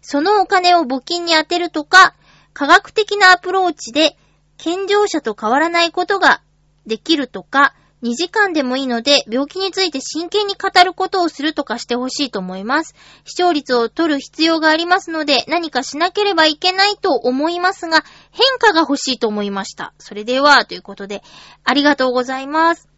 [0.00, 2.14] そのお金を募金に充てるとか、
[2.54, 4.16] 科学的なアプローチで、
[4.56, 6.40] 健常者と変わらないことが
[6.86, 12.94] できるとか、2時間でもいいので、病気について真剣に語ることをするとかしてほしいと思います。
[13.24, 19.94] 視聴率を取る必要がありますので、何かしなければいけないと思いますが、変化が欲しいと思いました。
[19.98, 21.24] それでは、ということで、
[21.64, 22.88] ありがとうございます。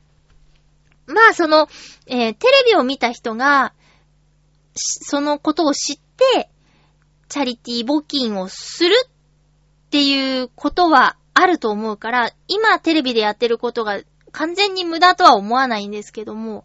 [1.06, 1.68] まあ、その、
[2.06, 3.72] えーテレビを見た人が、
[4.80, 6.50] そのことを知って、
[7.28, 9.08] チャリティ募金をするっ
[9.90, 14.00] ていうことはあると思うから、今テレビでやってることが
[14.32, 16.64] 完全に無駄とは思わないんですけども、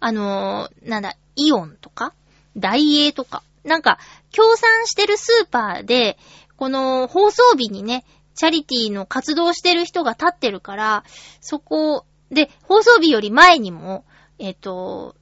[0.00, 2.12] あのーなんだ、イオンとか、
[2.56, 3.98] ダイエーとか、なんか、
[4.30, 6.18] 協賛してるスーパーで、
[6.56, 8.04] この放送日にね、
[8.34, 11.04] チャリティの活動してる人が立ってるから、
[11.40, 14.04] そこで、放送日より前にも、
[14.38, 15.16] えっ、と、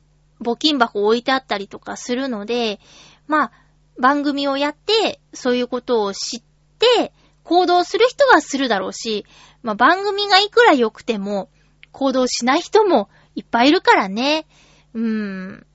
[0.45, 2.79] 募金箱置いてあったりとかするので、
[3.27, 3.53] まあ、
[3.99, 6.43] 番組をやって、そういうことを知っ
[6.79, 9.27] て、行動する人はするだろうし、
[9.63, 11.49] まあ、番組がいくら良くても、
[11.93, 14.47] 行動しない人もいっぱいいるからね。
[14.95, 15.67] うーん。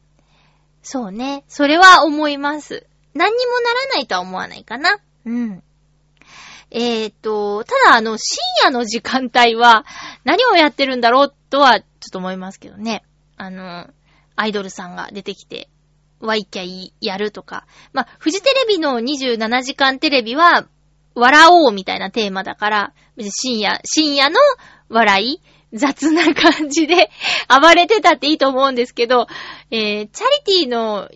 [0.82, 1.44] そうね。
[1.48, 2.86] それは思います。
[3.14, 5.00] 何にもならないとは思わないかな。
[5.26, 5.64] うん。
[6.72, 9.86] えーと、ただあの、深夜の時間帯は
[10.24, 13.04] 何をやってるんだろうとはちょっと思いますけどね。
[13.38, 13.88] あの、
[14.40, 15.70] アイドルさんが出てきて、
[16.22, 17.66] ワイキャイやるとか。
[17.92, 20.66] まあ、フジテレビの27時間テレビは、
[21.14, 24.40] 笑おうみたいなテーマだから、深夜、深夜の
[24.88, 25.42] 笑い
[25.74, 27.12] 雑な感じで
[27.62, 29.28] 暴れてたっていいと思うんですけど、
[29.72, 31.10] えー、チャリティの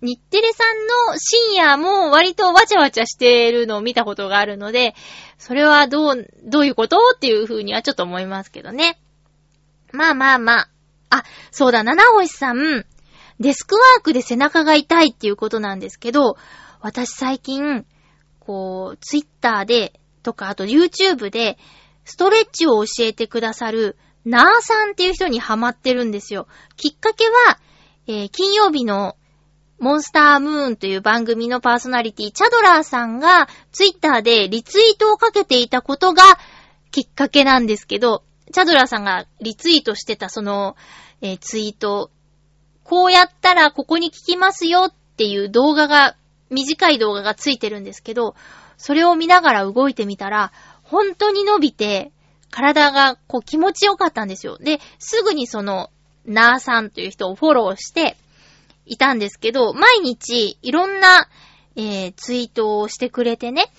[0.00, 4.94] 日テレさんの深夜も割とわちゃわちゃしてるのを見たことがあるので、
[5.36, 6.96] それはどう、どういうこと？
[7.14, 8.98] っていう風にはちょっと思いますけどね。
[9.92, 10.71] まあまあまあ。
[11.16, 12.84] あ、そうだ、七星さん、
[13.38, 16.36] デスクワークで背中が痛いっていうことなんですけど、
[16.80, 17.84] 私最近、
[18.40, 21.58] こう、ツイッターで、とか、あと YouTube で、
[22.04, 26.46] ストレッチを教えてくださる、ナーさんっていう人にハマってるんですよ。
[26.76, 27.58] きっかけは、
[28.06, 29.16] えー金曜日の
[29.78, 36.22] モンスタームーンという番組のパーソナリティ、チャドラーさんがツイッターでリツイートをかけていたことが
[36.92, 38.22] きっかけなんですけど、
[38.52, 40.76] チャドラさんがリツイートしてたその、
[41.20, 42.10] えーツイート、
[42.84, 46.16] こうやったらここに聞きますよっていう動画が、
[46.50, 48.34] 短い動画がついてるんですけど、
[48.76, 52.12] それを見ながら動いてみたら、本当に伸びて、
[52.50, 54.58] 体がこう気持ちよかったんですよ。
[54.58, 55.90] で、すぐにその、
[56.26, 58.16] ナーさんという人をフォローして
[58.84, 61.28] いたんですけど、毎日いろんな、
[61.76, 63.72] えーツイートをしてくれてね、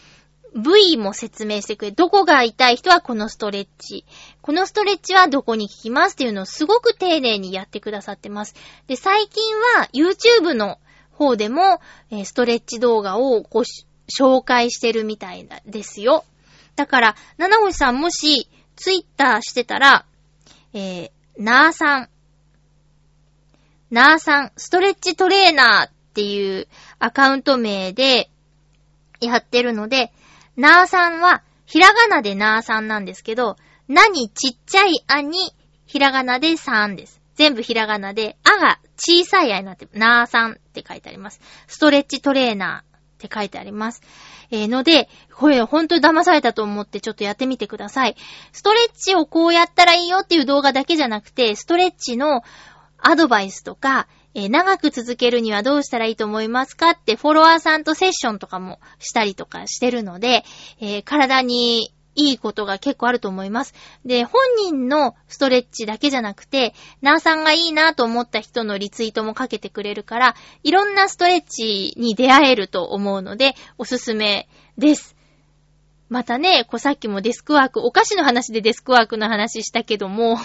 [0.56, 4.06] 部位も説明してくれ、どこが痛い人はこのストレッチ。
[4.44, 8.56] このストレッチはどこに効きますっていうのをすごく丁寧にやってくださってます。
[8.88, 10.80] で、最近は YouTube の
[11.12, 11.80] 方でも、
[12.12, 16.26] えストレッチ動画をこうし紹介してるみたいなですよ。
[16.76, 20.06] だから、七星さんもし、ツイッターしてたら、
[20.74, 22.10] えー、なーさん、
[23.92, 26.68] なーさん、ストレッチトレーナーっていう
[27.00, 28.30] アカウント名で
[29.22, 30.12] やってるので、
[30.58, 33.56] なーさんは、ひらがなでなーさんなんですけど、
[33.88, 35.54] なにちっちゃいあに、
[35.86, 37.22] ひらがなでさんです。
[37.36, 41.42] 全部ひらがなで、あが小さいあになって、なーさんって書いてあります。
[41.68, 44.02] ストレッチトレーナーって書いてあります。
[44.52, 48.16] えー、ので、これほんと騙されたと思ってちょっとやってみてください。
[48.52, 52.44] ストレッチをこうやったらいいよっていう動画だけじゃなくて、ストレッチの
[53.00, 60.44] アドバイスとか、えー長く続けるにはどうしたらいいと思いますかってフォロワーさんとセッションとかもしたりとかしてるので、
[60.80, 63.74] えー体にいいことが結構あると思います。
[64.06, 74.48] で、本人のストレッチだけじゃなくて、ナーさんがいいなと思った人のリツイートもかけてくれるから、いろんなストレッチに出会えると思うので、おすすめ
[74.78, 75.16] です。
[76.10, 80.38] またね、こさっきもデスクワーク、お菓子の話でデスクワークの話したけども、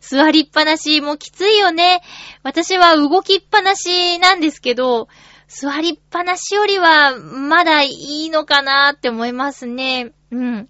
[0.00, 2.02] 座りっぱなしもきついよね。
[2.42, 5.08] 私は動きっぱなしなんですけど、
[5.48, 7.90] 座りっぱなしよりはまだい
[8.26, 10.12] いのかなって思いますね。
[10.30, 10.68] うん。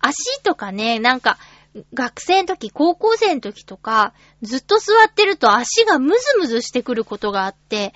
[0.00, 1.38] 足とかね、なんか、
[1.94, 4.12] 学生の時、高校生の時とか、
[4.42, 7.94] ずっと座ってると足がムズムズしてくることがあって、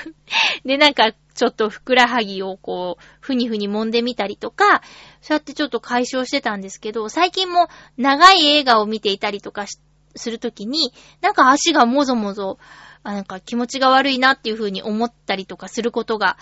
[0.64, 4.82] で、なんか、ちょっとふくらはぎをこう、ふにふに揉んでみたりとか、
[5.20, 9.66] そうやってちょっと解消してたんですけど、最近も長い映画を見ていたりとか
[10.14, 12.58] するときに、なんか足がもぞもぞ、
[13.04, 16.36] あなんか気持ちが悪いなっていう風に思ったりとかすることが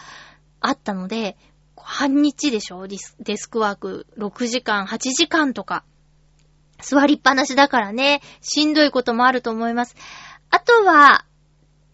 [0.61, 1.37] あったので、
[1.77, 2.87] 半日でしょ？
[2.87, 5.85] デスデスクワーク6時間、8時間とか。
[6.81, 9.95] 座りっぱなしだからね、しんどいこともあると思います。
[10.51, 11.25] あとは、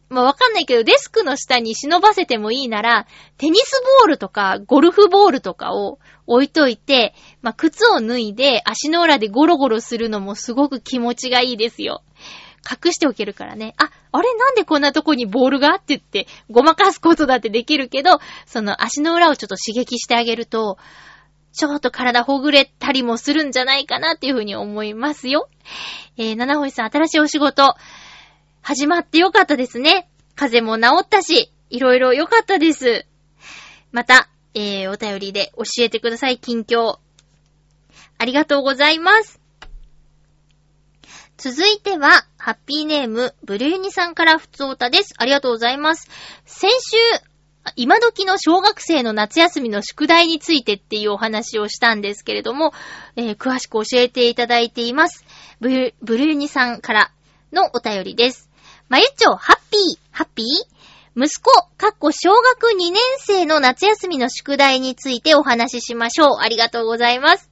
[0.08, 3.06] まあ、わかんないけど、デスクの下に忍ばせてもいいなら、
[3.36, 12.02] テニスボールとか、ゴルフボールとかを置いといて、まあ、靴を脱いで、足の裏でゴロゴロするのもすごく気持ちがいいですよ。
[12.68, 13.74] 隠しておけるからね。
[13.76, 14.34] あ、あれ？
[14.34, 15.74] なんでこんなとこにボールが？
[15.74, 20.78] って言って、ごまかすことだってできるけど、その足の裏をちょっと刺激してあげると、
[21.52, 25.48] ちょっと体ほぐれたりもするんじゃないかなっていうふうに思いますよ。
[26.16, 27.74] えー、七星さん、新しいお仕事、
[28.62, 30.08] 始まってよかったですね。
[30.36, 33.06] 風邪も治ったし、いろいろよかったです。
[33.92, 36.98] また、えー、お便りで教えてください、近況。
[38.18, 39.40] ありがとうございます。
[41.38, 45.14] 続いては、ハッピーネーム、ブルーニさんからふつおたです。
[45.18, 46.10] ありがとうございます。
[46.44, 46.96] 先週、
[47.76, 52.72] 今時の小学生の夏休みの宿題についてっていうお話をしたんですけれども、
[53.14, 55.24] えー詳しく教えていただいています。
[55.60, 57.12] ブルブルーニさんから
[57.52, 58.50] のお便りです。
[58.88, 59.80] まゆっちょ、ハッピー、
[60.10, 61.24] ハッピー？
[61.24, 66.38] 息子、かっこ小学2年生の夏休みの宿題についてお話ししましょう。
[66.40, 67.48] ありがとうございます。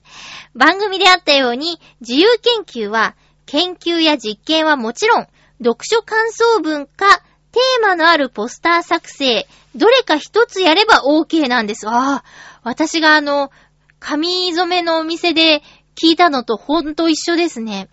[0.57, 3.15] 番組であったように、自由研究は、
[3.47, 5.27] 研究や実験はもちろん、
[5.59, 7.23] 読書感想文か、
[7.53, 11.89] テーマのあるポスター作成、どれか一つやれば OK なんです。
[11.89, 12.25] ああ、
[12.63, 13.51] 私があの、
[13.99, 15.63] 紙染めのお店で
[15.95, 17.89] 聞いたのとほんと一緒ですね。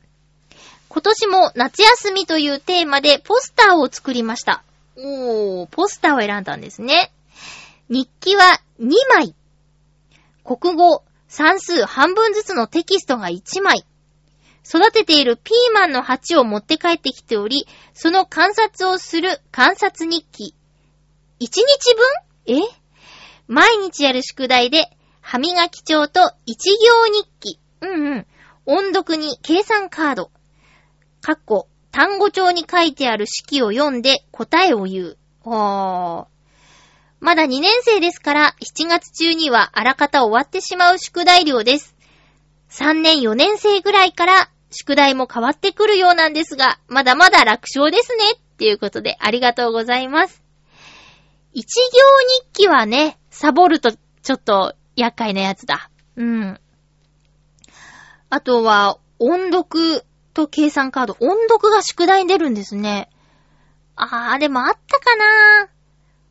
[0.89, 4.63] 今年も夏休みというテーマでポスターを作りました。
[4.95, 7.11] おー、ポスターを選んだんですね。
[7.89, 9.33] 日記は2枚。
[10.43, 13.85] 国語、算数半分ずつのテキストが1枚。
[14.65, 20.55] 育てているピーマンの鉢を持って帰ってきており、その観察をする観察日記。
[21.39, 21.59] 1日
[22.45, 22.57] 分？
[22.57, 22.61] え？
[23.47, 24.89] 毎日やる宿題で、
[25.21, 27.59] 歯磨き帳と一行日記。
[27.81, 28.27] うんうん。
[28.65, 30.31] 音読に計算カード。
[31.21, 35.17] かっこ、単語帳に書いてある式を読んで答えを言う。
[35.43, 36.25] おー。
[37.19, 41.95] まだ2年生ですから、7月中にはあらかた終わってしまう宿題量です。
[42.69, 48.23] 3年4年生ぐらいから宿題も変わってくるようなんですが、まだまだ楽勝ですね。
[48.33, 50.43] っていうことでありがとうございます。
[51.53, 55.89] 一行日記はね、サボるとちょっと厄介なやつだ。
[56.15, 56.59] うん。
[58.29, 60.03] あとは、音読
[60.33, 61.17] と計算カード。
[61.19, 63.09] 音読が宿題に出るんですね。
[63.95, 65.69] あー、でもあったかな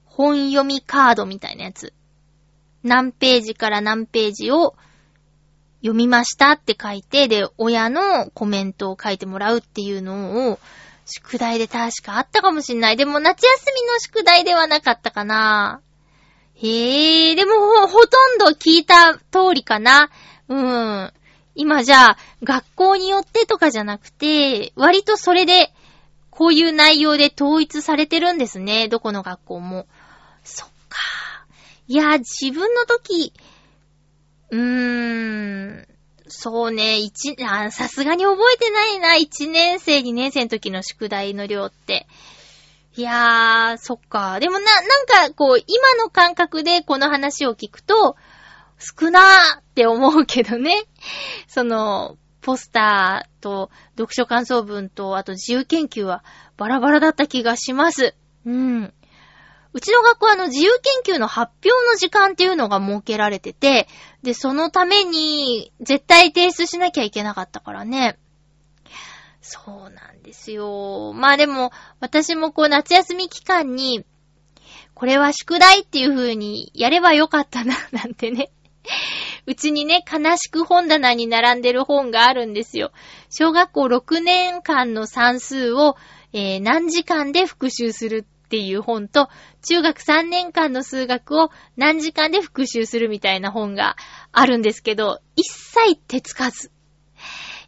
[0.04, 1.92] 本読みカードみたいなやつ。
[2.82, 4.74] 何ページから何ページを
[5.82, 10.60] 読みましたって書いて、で、親のコメントを書いてもらうっていうのを、
[11.04, 12.96] 宿題で確かあったかもしんない。
[12.96, 15.80] でも夏休みの宿題ではなかったかな。
[16.54, 20.10] へえ、でもほ、ほとんど聞いた通りかな。
[20.48, 21.12] うん。
[21.54, 25.74] 今じゃあ、学校によってとかじゃなくて、割とそれで、
[26.30, 28.88] こういう内容で統一されてるんですね。
[28.88, 29.86] どこの学校も。
[30.44, 30.98] そっか。
[31.88, 33.34] いや、自分の時、
[34.52, 34.58] うー
[35.80, 35.88] ん、
[36.28, 39.14] そうね、一、あ、さすがに覚えてないな。
[39.14, 42.06] 1年生、2年生の時の宿題の量って。
[42.94, 44.38] いやー、そっか。
[44.40, 48.16] でもな、なんか、こう、今の感覚でこの話を聞くと、
[48.78, 50.84] 少なーって思うけどね。
[51.48, 56.24] その、ポスターと読書感想文と、あと自由研究は
[56.58, 58.14] バラバラだった気がします。
[58.44, 58.92] うん。
[59.74, 60.70] うちの学校はあの自由
[61.04, 63.88] 研究の発表の時間っていうのが設けられてて、
[64.22, 68.18] で、そのために絶対提出しなきゃいけなかったからね。
[69.40, 71.12] そうなんですよ。
[71.14, 74.04] まあでも、私もこう夏休み期間に、
[74.94, 78.50] これは宿題っていう風にやればよかったな、なんてね。
[79.46, 82.92] うちにね、悲しく本棚に並んでる本があるんですよ。
[83.30, 85.96] 小学校6年間の算数を、
[86.32, 89.30] えー何時間で復習するっていう本と、
[89.62, 93.96] 中学3年間の数学を何時間で復習するみたいな本が
[94.30, 96.70] あるんですけど、一切手つかず。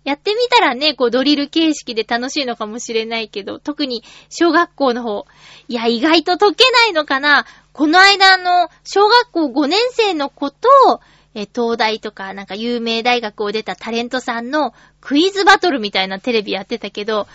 [0.04, 5.24] やってみたらね、こうドリル形式で楽しいのかもしれないけど、特に小学校の方、
[5.68, 10.68] いや、意外と解けないのかなこの間の小学校5年生の子と、
[11.34, 17.26] え東大とかなんか有名大学を出たタレントさんのクイズバトルみたいなテレビやってたけど、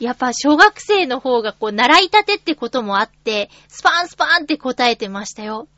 [0.00, 5.68] やっぱ小学生の方がこう習いたてってこともあって、スパンスパンって答えてましたよ。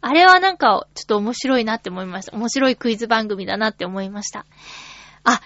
[0.00, 2.36] あれはなんかちょっと面白いなって思いました。
[2.36, 4.46] 面白いクイズ番組だなって思いました。
[5.24, 5.40] あ、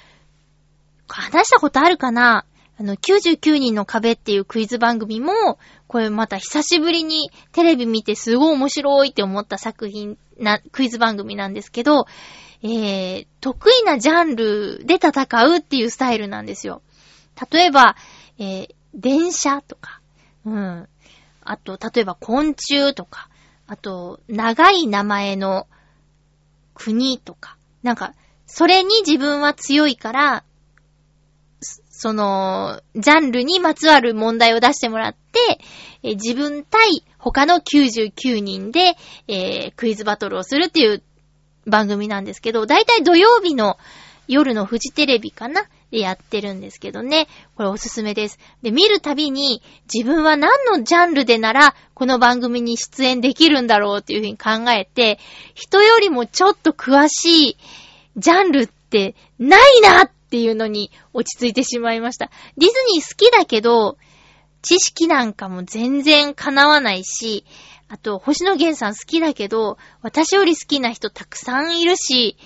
[1.09, 2.45] 話したことあるかな？
[2.81, 12.07] あの、99人の壁っていうクイズ番組も、これまた久しぶりにテレビ見てすごい面白いって思った作品な、クイズ番組なんですけど、
[12.63, 16.81] えー、得意なジャンルで戦うっていうスタイルなんですよ。
[17.53, 17.97] 例えば、
[18.39, 20.01] えー、電車とか、
[20.45, 20.89] うん。
[21.45, 23.29] あと、例えば昆虫とか、
[23.67, 25.67] あと、長い名前の
[26.75, 28.15] 国とか、なんか、
[28.47, 30.45] それに自分は強いから、
[31.91, 35.61] その、ジャンルにまつわる問題を出してもらって、
[36.03, 38.97] え自分対他の99人で、
[39.29, 41.03] えークイズバトルをするっていう
[41.67, 43.79] 番組なんですけど、だいたい土曜日の
[44.27, 45.63] 夜のフジテレビかな
[45.93, 47.29] でやってるんですけどね。
[47.55, 48.39] これおすすめです。
[48.63, 49.63] で、見るたびに
[49.93, 55.21] 自分は何のジャンルでならこの番組に出演できるんだろうっていうふうに考えて、
[55.55, 57.57] 人よりもちょっと詳しい
[58.17, 62.31] ジャンルってないなっていうのに落ち着いてしまいました。
[62.57, 63.99] ディズニー好きだけど、
[64.63, 67.45] 知識なんかも全然叶わないし、
[67.89, 72.39] あと、星野源さん好きだけど、私より好きな人たくさんいるし、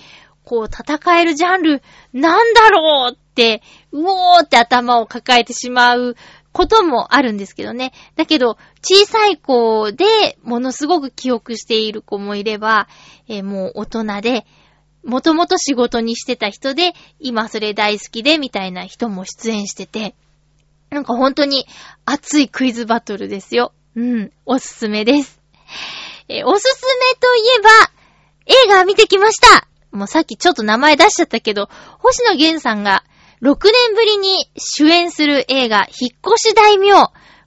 [0.43, 3.17] こう、戦えるジャンル、なんだろうっ、
[3.91, 6.15] うおーって頭を抱えてしまう
[6.51, 7.93] こともあるんですけどね。
[8.15, 12.87] だけど、小さい子でものすごく記憶している子もいれば、
[13.27, 14.45] えーもう大人で、
[15.03, 20.15] もともと仕事にしてた人で、今それ大好きで、みたいな人も出演してて、
[20.89, 21.67] なんか本当に
[22.05, 23.71] 熱いクイズバトルですよ。
[23.95, 25.39] うん、おすすめです。
[26.27, 27.69] えー、おすすめといえば、
[28.47, 31.69] 映画見てきましたもうさっきちょっと名前出しちゃったけど、
[31.99, 33.03] 星野源さんが
[33.41, 36.91] 6年ぶりに主演する映画、引っ越し大名。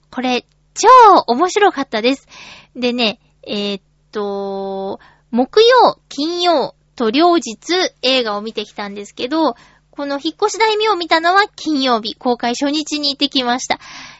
[0.09, 0.87] これ、超
[1.27, 2.27] 面白かったです。
[2.75, 4.99] でね、えー、っと、
[5.31, 7.55] 木曜、金曜と両日
[8.01, 9.55] 映画を見てきたんですけど、
[9.89, 13.79] この引っ越し大名を見たのは金曜日、公開初日に行ってきました。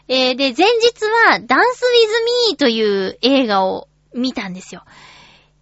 [0.09, 4.83] えー、で、前日はダンスウィズミーという映画を見たんですよ。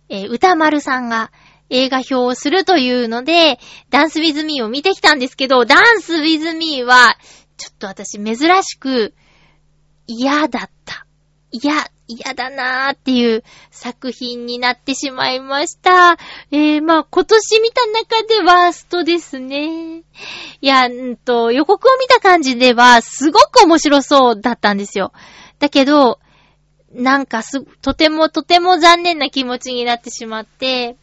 [0.10, 1.32] えー、歌丸さんが
[1.70, 3.60] 映画表をするというので、
[3.90, 7.18] ダンスウィズミーを見てきたんですけど、ダンスウィズミーは、
[7.58, 9.14] ちょっと私珍しく
[10.08, 11.06] 嫌だった。
[11.52, 16.18] いや、嫌だなーっていう作品になってしまいました。
[16.52, 20.00] えー、まあ、今年見た中でワーストですね。
[20.00, 20.04] い
[20.62, 25.14] や、んと、予告を見た感じでは、すごく面白そうだったんですよ。
[25.60, 26.20] だけど、
[26.92, 30.98] なんかす、とてもとても残念な気持ちになってしまって、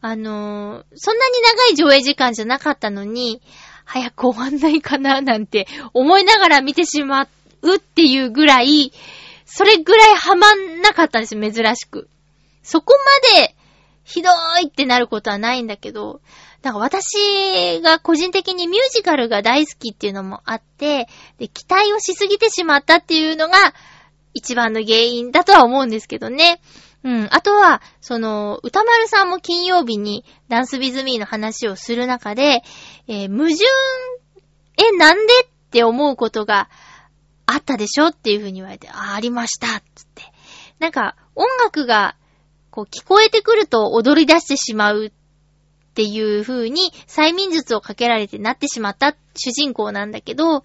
[0.00, 3.42] あのー、そんなに長い上映時間じゃなかったのに、
[3.84, 7.28] 早く終わんないかななんて思いながら見てしま
[7.62, 8.92] うっていうぐらい、
[9.44, 12.08] それぐらいハマんなかったんですよ、珍しく。
[12.62, 12.94] そこ
[13.34, 13.54] まで、
[14.04, 14.30] ひど
[14.62, 16.20] いってなることはないんだけど、
[16.62, 23.74] なんか私が個人的にミュージカルが大好きっていうのもあって、で、期待をしすぎてしまったっていうのが
[24.34, 26.60] 一番の原因だとは思うんですけどね。
[27.02, 27.28] うん。
[27.30, 32.62] あとは、その、歌丸さんも金曜日にダンスビズミーの話をする中で、
[33.08, 33.64] えー、矛盾、
[34.76, 36.68] え、なんでって思うことが
[37.46, 40.22] あったでしょっていう風に言われて、あ、ありましたつって。
[40.78, 42.16] なんか、音楽が、
[42.70, 45.12] こう、聞こえてくると踊り出してしまうっ
[45.94, 50.62] ていう風に、催眠術をかけられてなってしまった主人公なんだけど、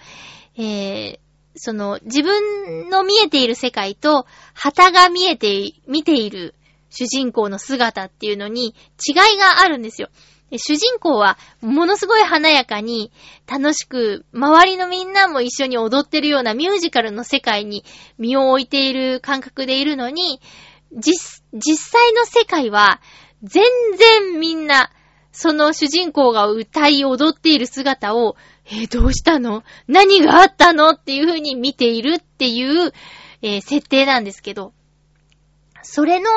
[0.57, 1.19] えー、
[1.55, 6.55] その、自分の見えている世界と、旗が見えて、見ている
[6.89, 8.75] 主人公の姿っていうのに
[9.07, 10.09] 違いがあるんですよ。
[10.57, 13.11] 主人公はものすごい華やかに
[13.47, 17.83] 楽しく周りのみんなも一緒に踊ってるようなミュージカルの世界に
[18.17, 20.39] 身を置いている感覚でいるのに、
[20.95, 23.01] 実、実際の世界は
[23.43, 23.63] 全
[23.97, 24.91] 然みんな
[25.31, 28.37] その主人公が歌い踊っている姿を、
[28.67, 29.63] えー、どうしたの？
[29.87, 30.89] 何があったの？
[30.89, 32.93] っていう風に見ているっていう、
[33.41, 34.73] えー、設定なんですけど、
[35.83, 36.29] それの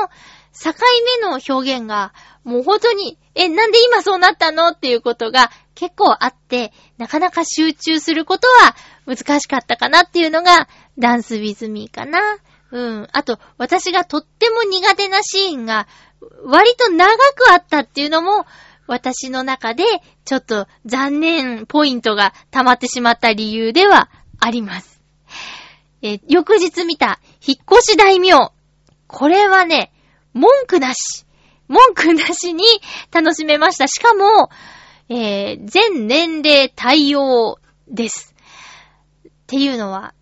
[0.52, 0.72] 境
[1.20, 2.12] 目の表現が、
[2.44, 4.68] もう本当に、え、なんで今そうなったの？
[4.68, 8.74] っていうことが結構あって、なかなか集中することは
[9.06, 10.68] 難しかったかなっていうのが、
[10.98, 12.20] ダンスウィズミーかな。
[12.70, 13.08] うん。
[13.12, 15.86] あと、私がとっても苦手なシーンが、
[16.44, 18.44] 割と長くあったっていうのも、
[18.88, 19.84] 私の中で、
[20.24, 24.10] ちょっと残念ポイントが溜まってしまった理由では
[24.40, 25.00] あります。
[26.02, 28.52] え翌日見た、引っ越し大名。
[29.06, 29.92] これはね、
[30.32, 31.26] 文句なし。
[31.68, 32.64] 文句なしに
[33.12, 33.86] 楽しめました。
[33.88, 34.48] しかも、
[35.08, 37.58] えー、全年齢対応
[37.88, 38.34] です。
[39.26, 40.14] っていうのは、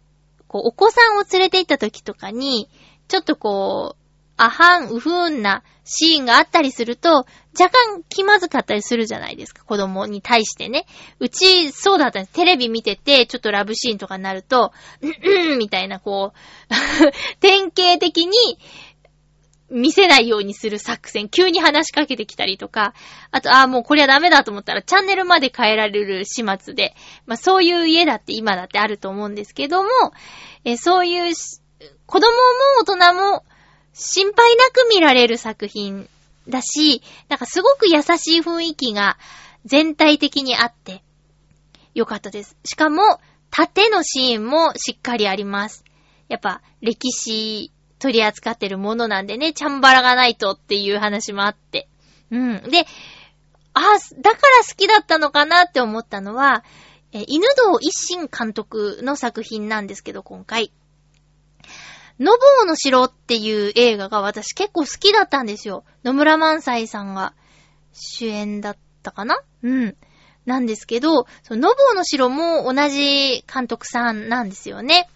[0.48, 2.68] こう、お子さんを連れて行った時とかに、
[3.08, 4.05] ちょっとこう、
[4.36, 7.26] あはん、うふーんなシーンがあったりすると、
[7.58, 10.86] 若干気まずかったりするじゃないですか、子供に対してね。
[11.20, 12.34] うち、そうだったんです。
[12.34, 16.38] テレビ見てて、ちょっとラブシーンとかになると、うんうんみたいな、こう
[17.40, 18.32] 典型的に、
[19.68, 22.94] 見せないようにする作戦、急に話しかけてきたりとか、
[23.32, 26.94] あと、ああ、もうこれはダメだと思ったら、チャンネルまで変えられる始末で、
[27.26, 29.90] まあそういう家だって今だってあると思うんですけども、
[30.64, 31.34] えそういう、
[32.06, 32.32] 子供も
[32.84, 33.44] 大人も
[33.98, 36.08] 心配なく見られる作品
[36.48, 39.16] だし、なんかすごく優しい雰囲気が
[39.64, 41.02] 全体的にあって、
[41.94, 42.56] よかったです。
[42.64, 43.20] しかも、
[43.50, 45.82] 縦のシーンもしっかりあります。
[46.28, 51.88] やっぱ、歴史取り扱ってるものなんでね、チャンバラがないとっていう話もあって。
[52.30, 52.62] うん。
[52.68, 52.86] で、
[53.72, 53.80] あ、
[54.20, 56.64] だから好きだったのかなって思ったのは、
[57.12, 60.70] え犬道一心監督の作品なんですけど、今回。
[62.18, 65.84] のぼうの城っていう映画が私結構好きだったんですよ。
[66.04, 67.34] 野村萬斎さんが
[67.92, 69.40] 主演だったかな？
[69.62, 69.96] うん。
[70.44, 75.08] なんですけど、そののぼうの城も同じ監督さんなんですよね。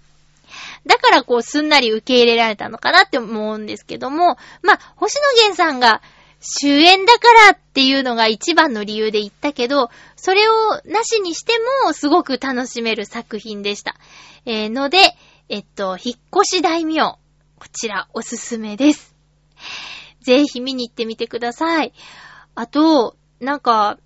[0.84, 6.03] だからこうすんなり受け入れられたのかなって思うんですけども、まあ、星野源さんが
[6.40, 10.53] 主演だからっていうのが一番の理由で言ったけど、それを
[10.84, 11.53] なしにして
[11.84, 13.94] もすごく楽しめる作品でした。
[14.46, 14.98] えー、ので、
[15.53, 17.01] えっと、引っ越し大名。
[17.01, 17.18] こ
[17.72, 19.16] ちらおすすめです。
[20.20, 21.92] ぜひ見に行ってみてください。
[22.55, 23.98] あと、なんか、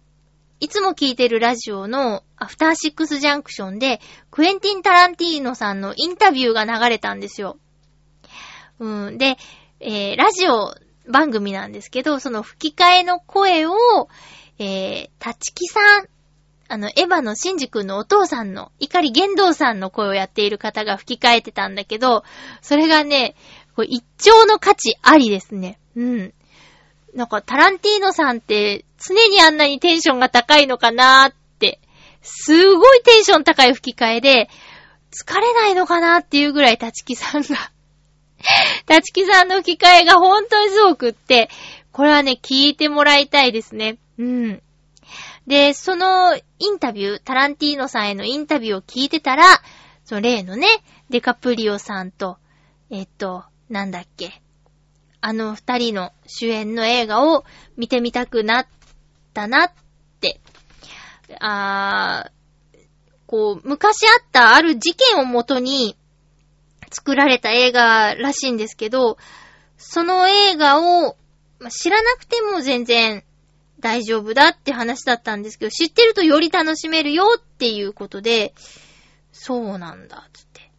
[0.59, 7.59] いつも聞いてるラジオのアフターシックスジャンクションで、クエンティン・タランティーノさんのインタビューが流れたんですよ。
[8.79, 9.19] うん。
[9.19, 9.37] で、
[9.81, 10.75] えー、ラジオ
[11.11, 13.75] 番組なんですけど、その吹き替えの声を、
[14.59, 16.09] えー、たちきさん、
[16.75, 22.25] あの、エヴァのシンジ君のお父さんの、怒り玄道さんの声をやっている方が吹き替えてたんだけど、
[22.63, 23.37] それがね、
[23.77, 25.79] これ一丁の価値ありですね。
[25.95, 26.35] うん。
[27.15, 31.79] なんか、タランティーノさんって常にあんなにテンションが高いのかなーって、
[32.23, 34.51] すごいテンション高い吹き替えで、
[35.13, 37.71] 疲れないのかなーっていうぐらい立木さんが
[38.91, 41.51] 立木さんの吹き替えが本当にすごくって、
[41.93, 43.99] これはね、聞いてもらいたいですね。
[44.19, 44.63] うん。
[45.47, 46.41] で、そのイ
[46.71, 49.45] ンタビュー、タランティーノさんへのインタビューを聞いてたら、
[50.05, 50.67] その例のね、
[51.11, 52.39] デカプリオさんと、
[52.91, 54.43] えっと、なんだっけ、
[55.21, 57.45] あの二人の主演の映画を
[57.77, 58.67] 見てみたくなっ
[59.33, 59.73] たなっ
[60.21, 60.41] て、
[61.41, 62.79] あー、
[63.27, 65.97] こう、昔あったある事件をもとに
[66.91, 69.19] 作られた映画らしいんですけど、
[69.77, 71.17] その映画を、
[71.59, 73.25] ま知らなくても全然
[73.85, 78.55] 大丈夫だって話だったんですけど、知ってるとより楽しめるよっていうことで、
[79.31, 80.71] そうなんだ、つって。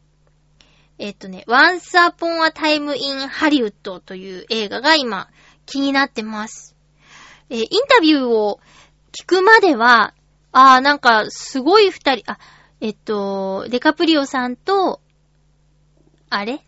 [0.97, 5.27] えっとね、Once Upon a Time in Hollywood という映画が今
[5.67, 6.75] 気になってます。
[7.51, 8.59] えー、インタビューを
[9.11, 10.15] 聞くまでは、
[10.51, 12.39] あーなんかすごい二人、あ、
[12.81, 14.99] えっと、デカプリオさんと、
[16.31, 16.65] あれ？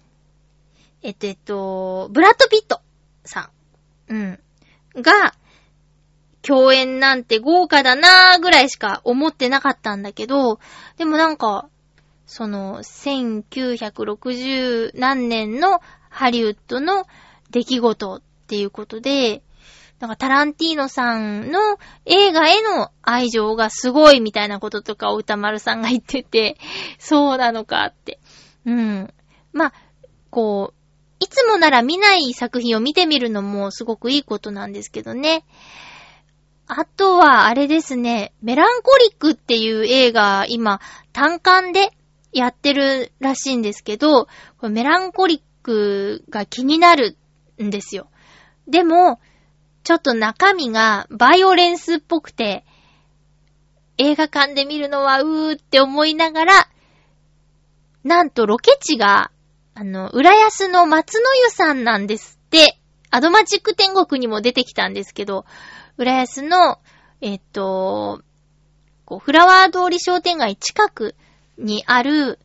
[1.02, 2.82] えっと、えっと、ブラッド・ピット
[3.26, 3.50] さ
[4.08, 4.14] ん。
[4.14, 5.02] うん。
[5.02, 5.34] が、
[6.48, 10.62] 共演なんて豪華だなーぐらいしか思ってなかったんだけど、
[10.98, 11.68] でもなんか、
[12.26, 17.06] その、1960何年のハリウッドの
[17.52, 19.44] 出来事っていうことで、
[20.00, 21.60] なんかタランティーノさんの
[22.06, 26.58] 映画への愛情がすごいみたいなこととかを歌丸さんが言ってて、
[26.98, 28.22] そうなのかって。
[28.66, 29.14] うん。
[29.52, 29.74] まあ、
[30.30, 30.78] こう、
[31.20, 35.44] いつもなら見ない作品を見てみるのもすごくいいことなんですけどね。
[36.68, 40.82] あとは、あれですね、メランコリックっていう映画、今、
[41.14, 41.92] 単館で
[42.34, 44.28] やってるらしいんですけど、
[44.62, 47.18] メランコリックが気になる
[47.64, 48.10] んですよ。
[48.68, 49.22] でも、
[49.84, 52.66] ちょっと中身がバイオレンスっぽくて、
[53.98, 56.70] 映画館で見るのはうーって思いながら、
[58.04, 59.32] なんとロケ地が、
[59.74, 62.78] あの、浦安の松の湯さんなんですって、
[63.10, 65.46] アドマチック天国にも出てきたんですけど、
[65.98, 66.80] 浦安の、
[67.22, 68.22] えっと、
[69.06, 71.16] こう、フラワー通り商店街近く
[71.58, 72.40] にある、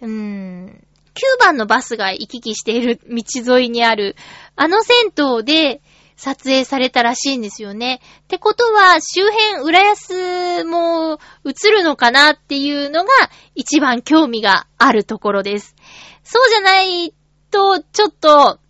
[0.00, 4.16] うーん、9番のバスが行き来している道沿いにある、
[4.54, 5.82] あの銭湯で
[6.16, 8.00] 撮影されたらしいんですよね。
[8.24, 13.10] ってことは、周辺浦安も映るのかなっていうのが
[13.56, 15.74] 一番興味があるところです。
[16.22, 17.12] そうじゃない
[17.50, 18.60] と、ちょっと、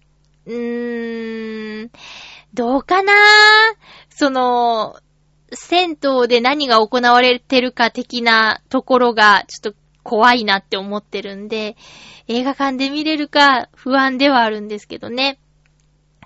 [0.46, 1.90] うーん、
[2.54, 3.12] どうかな？
[4.14, 4.96] その、
[5.52, 11.76] 銭湯で何が行われてるか的なところが、ちょっと怖いなって思ってるんで、
[12.28, 15.38] 映画館で見れるか不安ではあるんですけどね。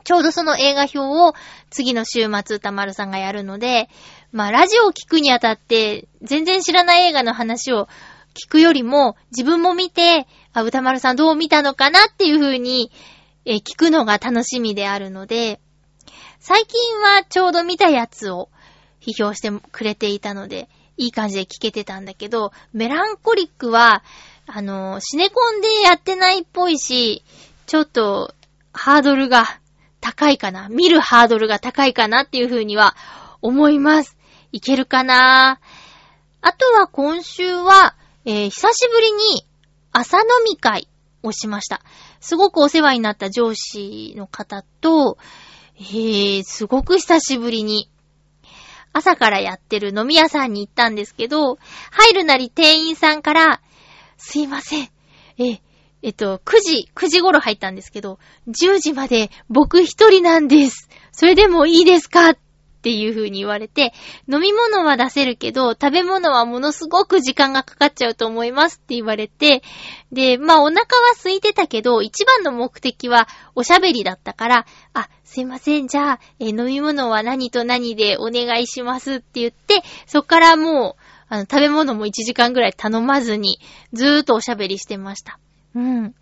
[0.04, 1.34] ちょうどその映画表を
[1.68, 3.88] 次の週末歌丸さんがやるので、
[4.30, 7.88] まあラジオを聞くにあたって全然知らない映画の話を
[8.34, 12.92] 聞くよりも自分も見て、あ、歌丸さんどう見たのかなっていう風に、
[13.44, 15.60] え聞くのが楽しみであるので、
[16.48, 18.50] 最近はちょうど見たやつを
[19.00, 24.04] 批評してくれていたので、いい感じで聞けてたんだけど、メランコリックは、
[24.46, 27.24] あの、シネコンでやってないっぽいし、
[27.66, 28.32] ちょっと、
[28.72, 29.58] ハードルが
[30.00, 30.68] 高いかな。
[30.68, 32.94] 見るハードルが高いかなっていう風には
[33.42, 34.16] 思います。
[34.52, 35.58] いけるかな？
[36.42, 39.44] あとは今週は、えー、久しぶりに
[39.90, 40.86] 朝飲み会
[41.24, 41.82] をしました。
[42.20, 45.18] すごくお世話になった上司の方と、
[45.78, 47.90] えー、すごく久しぶりに
[48.92, 51.58] 朝からやってる飲み屋さんに行ったんですけど、
[51.90, 53.60] 入るなり店員さんから、
[54.16, 54.88] すいません。
[55.38, 55.60] え、
[56.02, 58.18] えっと、9時、9時頃入ったんですけど、
[58.48, 60.88] 10時まで僕一人なんです。
[61.12, 62.30] それでもいいですか？
[62.30, 62.38] っ
[62.86, 63.92] っていう風に言われて、
[64.32, 69.64] 飲み物は出せるけど、食べ物はものすごく時間がかかっちゃうと思いますって言われて、
[70.12, 70.84] で、まあお腹は
[71.16, 73.26] 空いてたけど、一番の目的は
[73.56, 83.58] おしゃべりだったから、あ、すいません、じゃあ、え、飲み物は何と何でお願いしますって言って、そっからもう、あの、食べ物も1時間ぐらい頼まずに、
[83.94, 85.40] ずーっとおしゃべりしてました。
[85.74, 86.14] うん。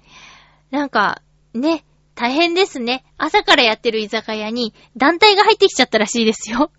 [0.70, 1.20] なんか、
[1.52, 1.84] ね、
[2.14, 3.04] 大変ですね。
[3.18, 6.70] 朝からやってる居酒屋に団体が入ってきちゃったらしいですよ。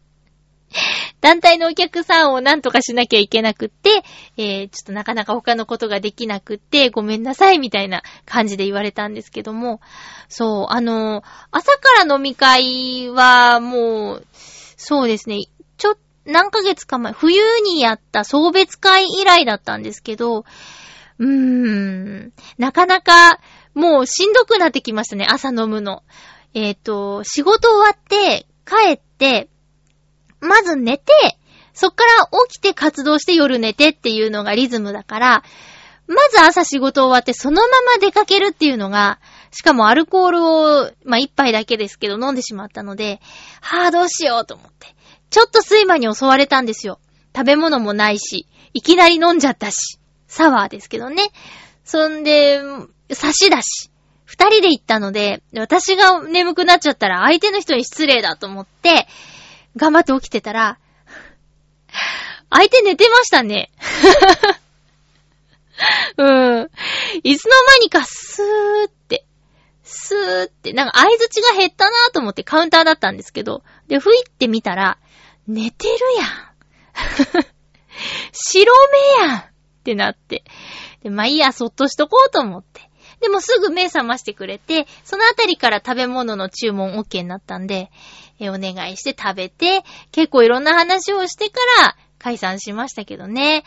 [1.22, 4.04] 団体のお客さんをなんとかしなきゃいけなくって、
[4.38, 9.80] えー、ちょっとなかなか他のことができなくって、ごめんなさいみたいな感じで言われたんですけども、
[10.30, 14.28] そう、あのー、朝から飲み会はもう、
[14.78, 15.46] そうですね、
[15.78, 20.46] ちょ、何ヶ月か前、冬にやった送別会以来だったんですけど、
[21.18, 23.40] うーん、なかなか、
[23.76, 26.02] もうしんどくなってきましたね、朝飲むの。
[26.54, 29.50] えっ、ー、と、仕事終わって、帰って、
[30.40, 31.12] まず寝て、
[31.74, 35.44] そっから起きて活動して夜寝てっていうのがリズムだから、
[36.08, 39.20] まず朝仕事終わってそのまま出かけるっていうのが、
[39.52, 43.20] しかもアルコールを、まあ、一杯だけですけど飲んでしまったので、
[43.62, 44.96] はぁ、どうしようと思って。
[45.30, 47.00] ちょっと睡魔に襲われたんですよ。
[47.36, 51.32] 食べ物もないし、いきなり飲んじゃったし、サワーですけどね。
[51.84, 52.62] そんで、
[53.12, 53.90] 差しだし。
[54.26, 59.08] 二人で行ったので、私が眠くなっちゃったら相手の人に失礼だと思って、
[59.76, 60.80] 頑張って起きてたら、
[62.50, 63.72] 相手寝てましたね。
[66.18, 66.70] うん。
[67.24, 69.26] いつの間にかスーって、
[69.84, 74.98] スーって、なんか合図値が減ったなと思ってカウンターだったんですけど、で、ふいて見たら、
[75.48, 76.28] 寝てるやん。
[78.32, 78.74] 白
[79.20, 79.44] 目やんっ
[79.84, 80.44] てなって。
[81.04, 82.90] で、まあいいや、そっとしとこうと思って。
[83.26, 87.90] でもすぐ目覚ましてくれて、そのあたりから食べ物の注文 OK になったんで、
[88.40, 93.64] えお願いして食べて、結構いろんな話をしてから解散しましたけどね。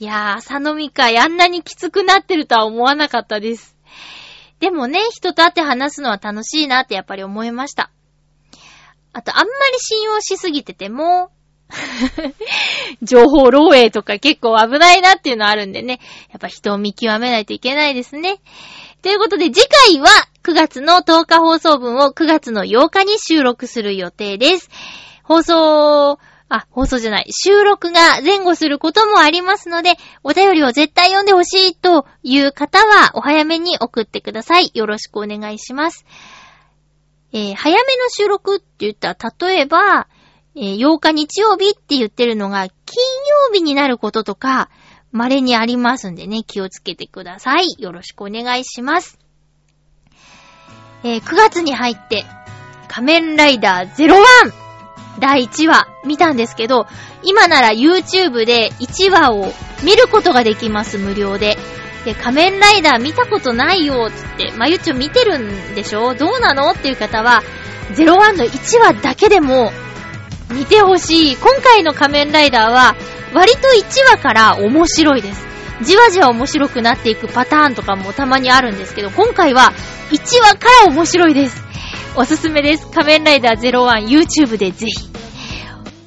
[0.00, 3.76] いやー、朝飲み会あんなにきつくなってるとは思わなかったです。
[4.58, 7.92] でもね、人と会って話すのは楽しいなってやっぱり思いました。
[9.12, 11.30] あと、あんまり信用しすぎてても、
[13.02, 16.00] 情報漏洩とか結構危ないなっていうのあるんでね。
[16.30, 18.40] やっぱ人を見極めないといけないですね。
[19.02, 20.08] ということで次回は
[20.42, 24.70] 9月の10日放送分を9月の8日に収録する予定です。
[25.22, 26.18] 放送、
[26.48, 27.26] あ、放送じゃない。
[27.30, 29.92] 収録が前後することもありますので、
[30.24, 34.72] お便りを絶対読んでほしいという方はお早めに送ってください。
[34.74, 36.04] よろしくお願いします。
[37.32, 40.08] えー、早めの収録って言ったら、例えば、
[40.56, 43.04] えー、8日日曜日って言ってるのが、金
[43.46, 44.70] 曜日になることとか、
[45.12, 47.76] 稀にありますんでね、気をつけてください。
[47.78, 49.18] よろしくお願いします。
[51.04, 52.24] えー、9月に入って、
[52.88, 54.18] 仮面ライダー01
[55.20, 56.86] 第1話見たんですけど、
[57.22, 59.52] 今なら YouTube で1話を
[59.82, 61.56] 見ることができます、無料で。
[62.04, 66.14] で、仮面ライダー見たことないよ、つって、まゆっちょ見てるんでしょ？
[66.14, 66.70] どうなの？
[66.70, 67.42] っていう方は、
[67.90, 68.06] 01
[68.36, 69.72] の1話だけでも
[70.50, 71.36] 見てほしい。
[71.36, 72.94] 今回の仮面ライダーは、
[73.34, 75.46] 割と1話から面白いです。
[75.82, 79.72] じわじわ面白くなっていくパターンとかもたまにあるんですけど、今回は
[80.10, 81.62] 1話から面白いです。
[82.16, 82.90] おすすめです。
[82.90, 85.08] 仮面ライダー01 YouTube でぜひ。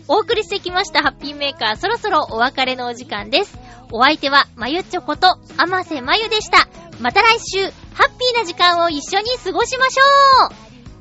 [0.07, 3.57] お送りしてきましたハッピーメーカー、そろそろお別れのお時間です。
[3.93, 6.67] お相手は、まゆちょこと、あませまゆでした。
[6.99, 7.63] また来週、
[7.93, 10.03] ハッピーな時間を一緒に過ごしましょ
[10.47, 10.53] う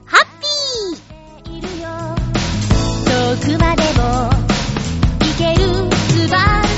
[0.06, 1.10] ハッピー
[3.04, 4.30] 遠くまでも
[5.20, 5.99] 行ける
[6.30, 6.69] goodbye.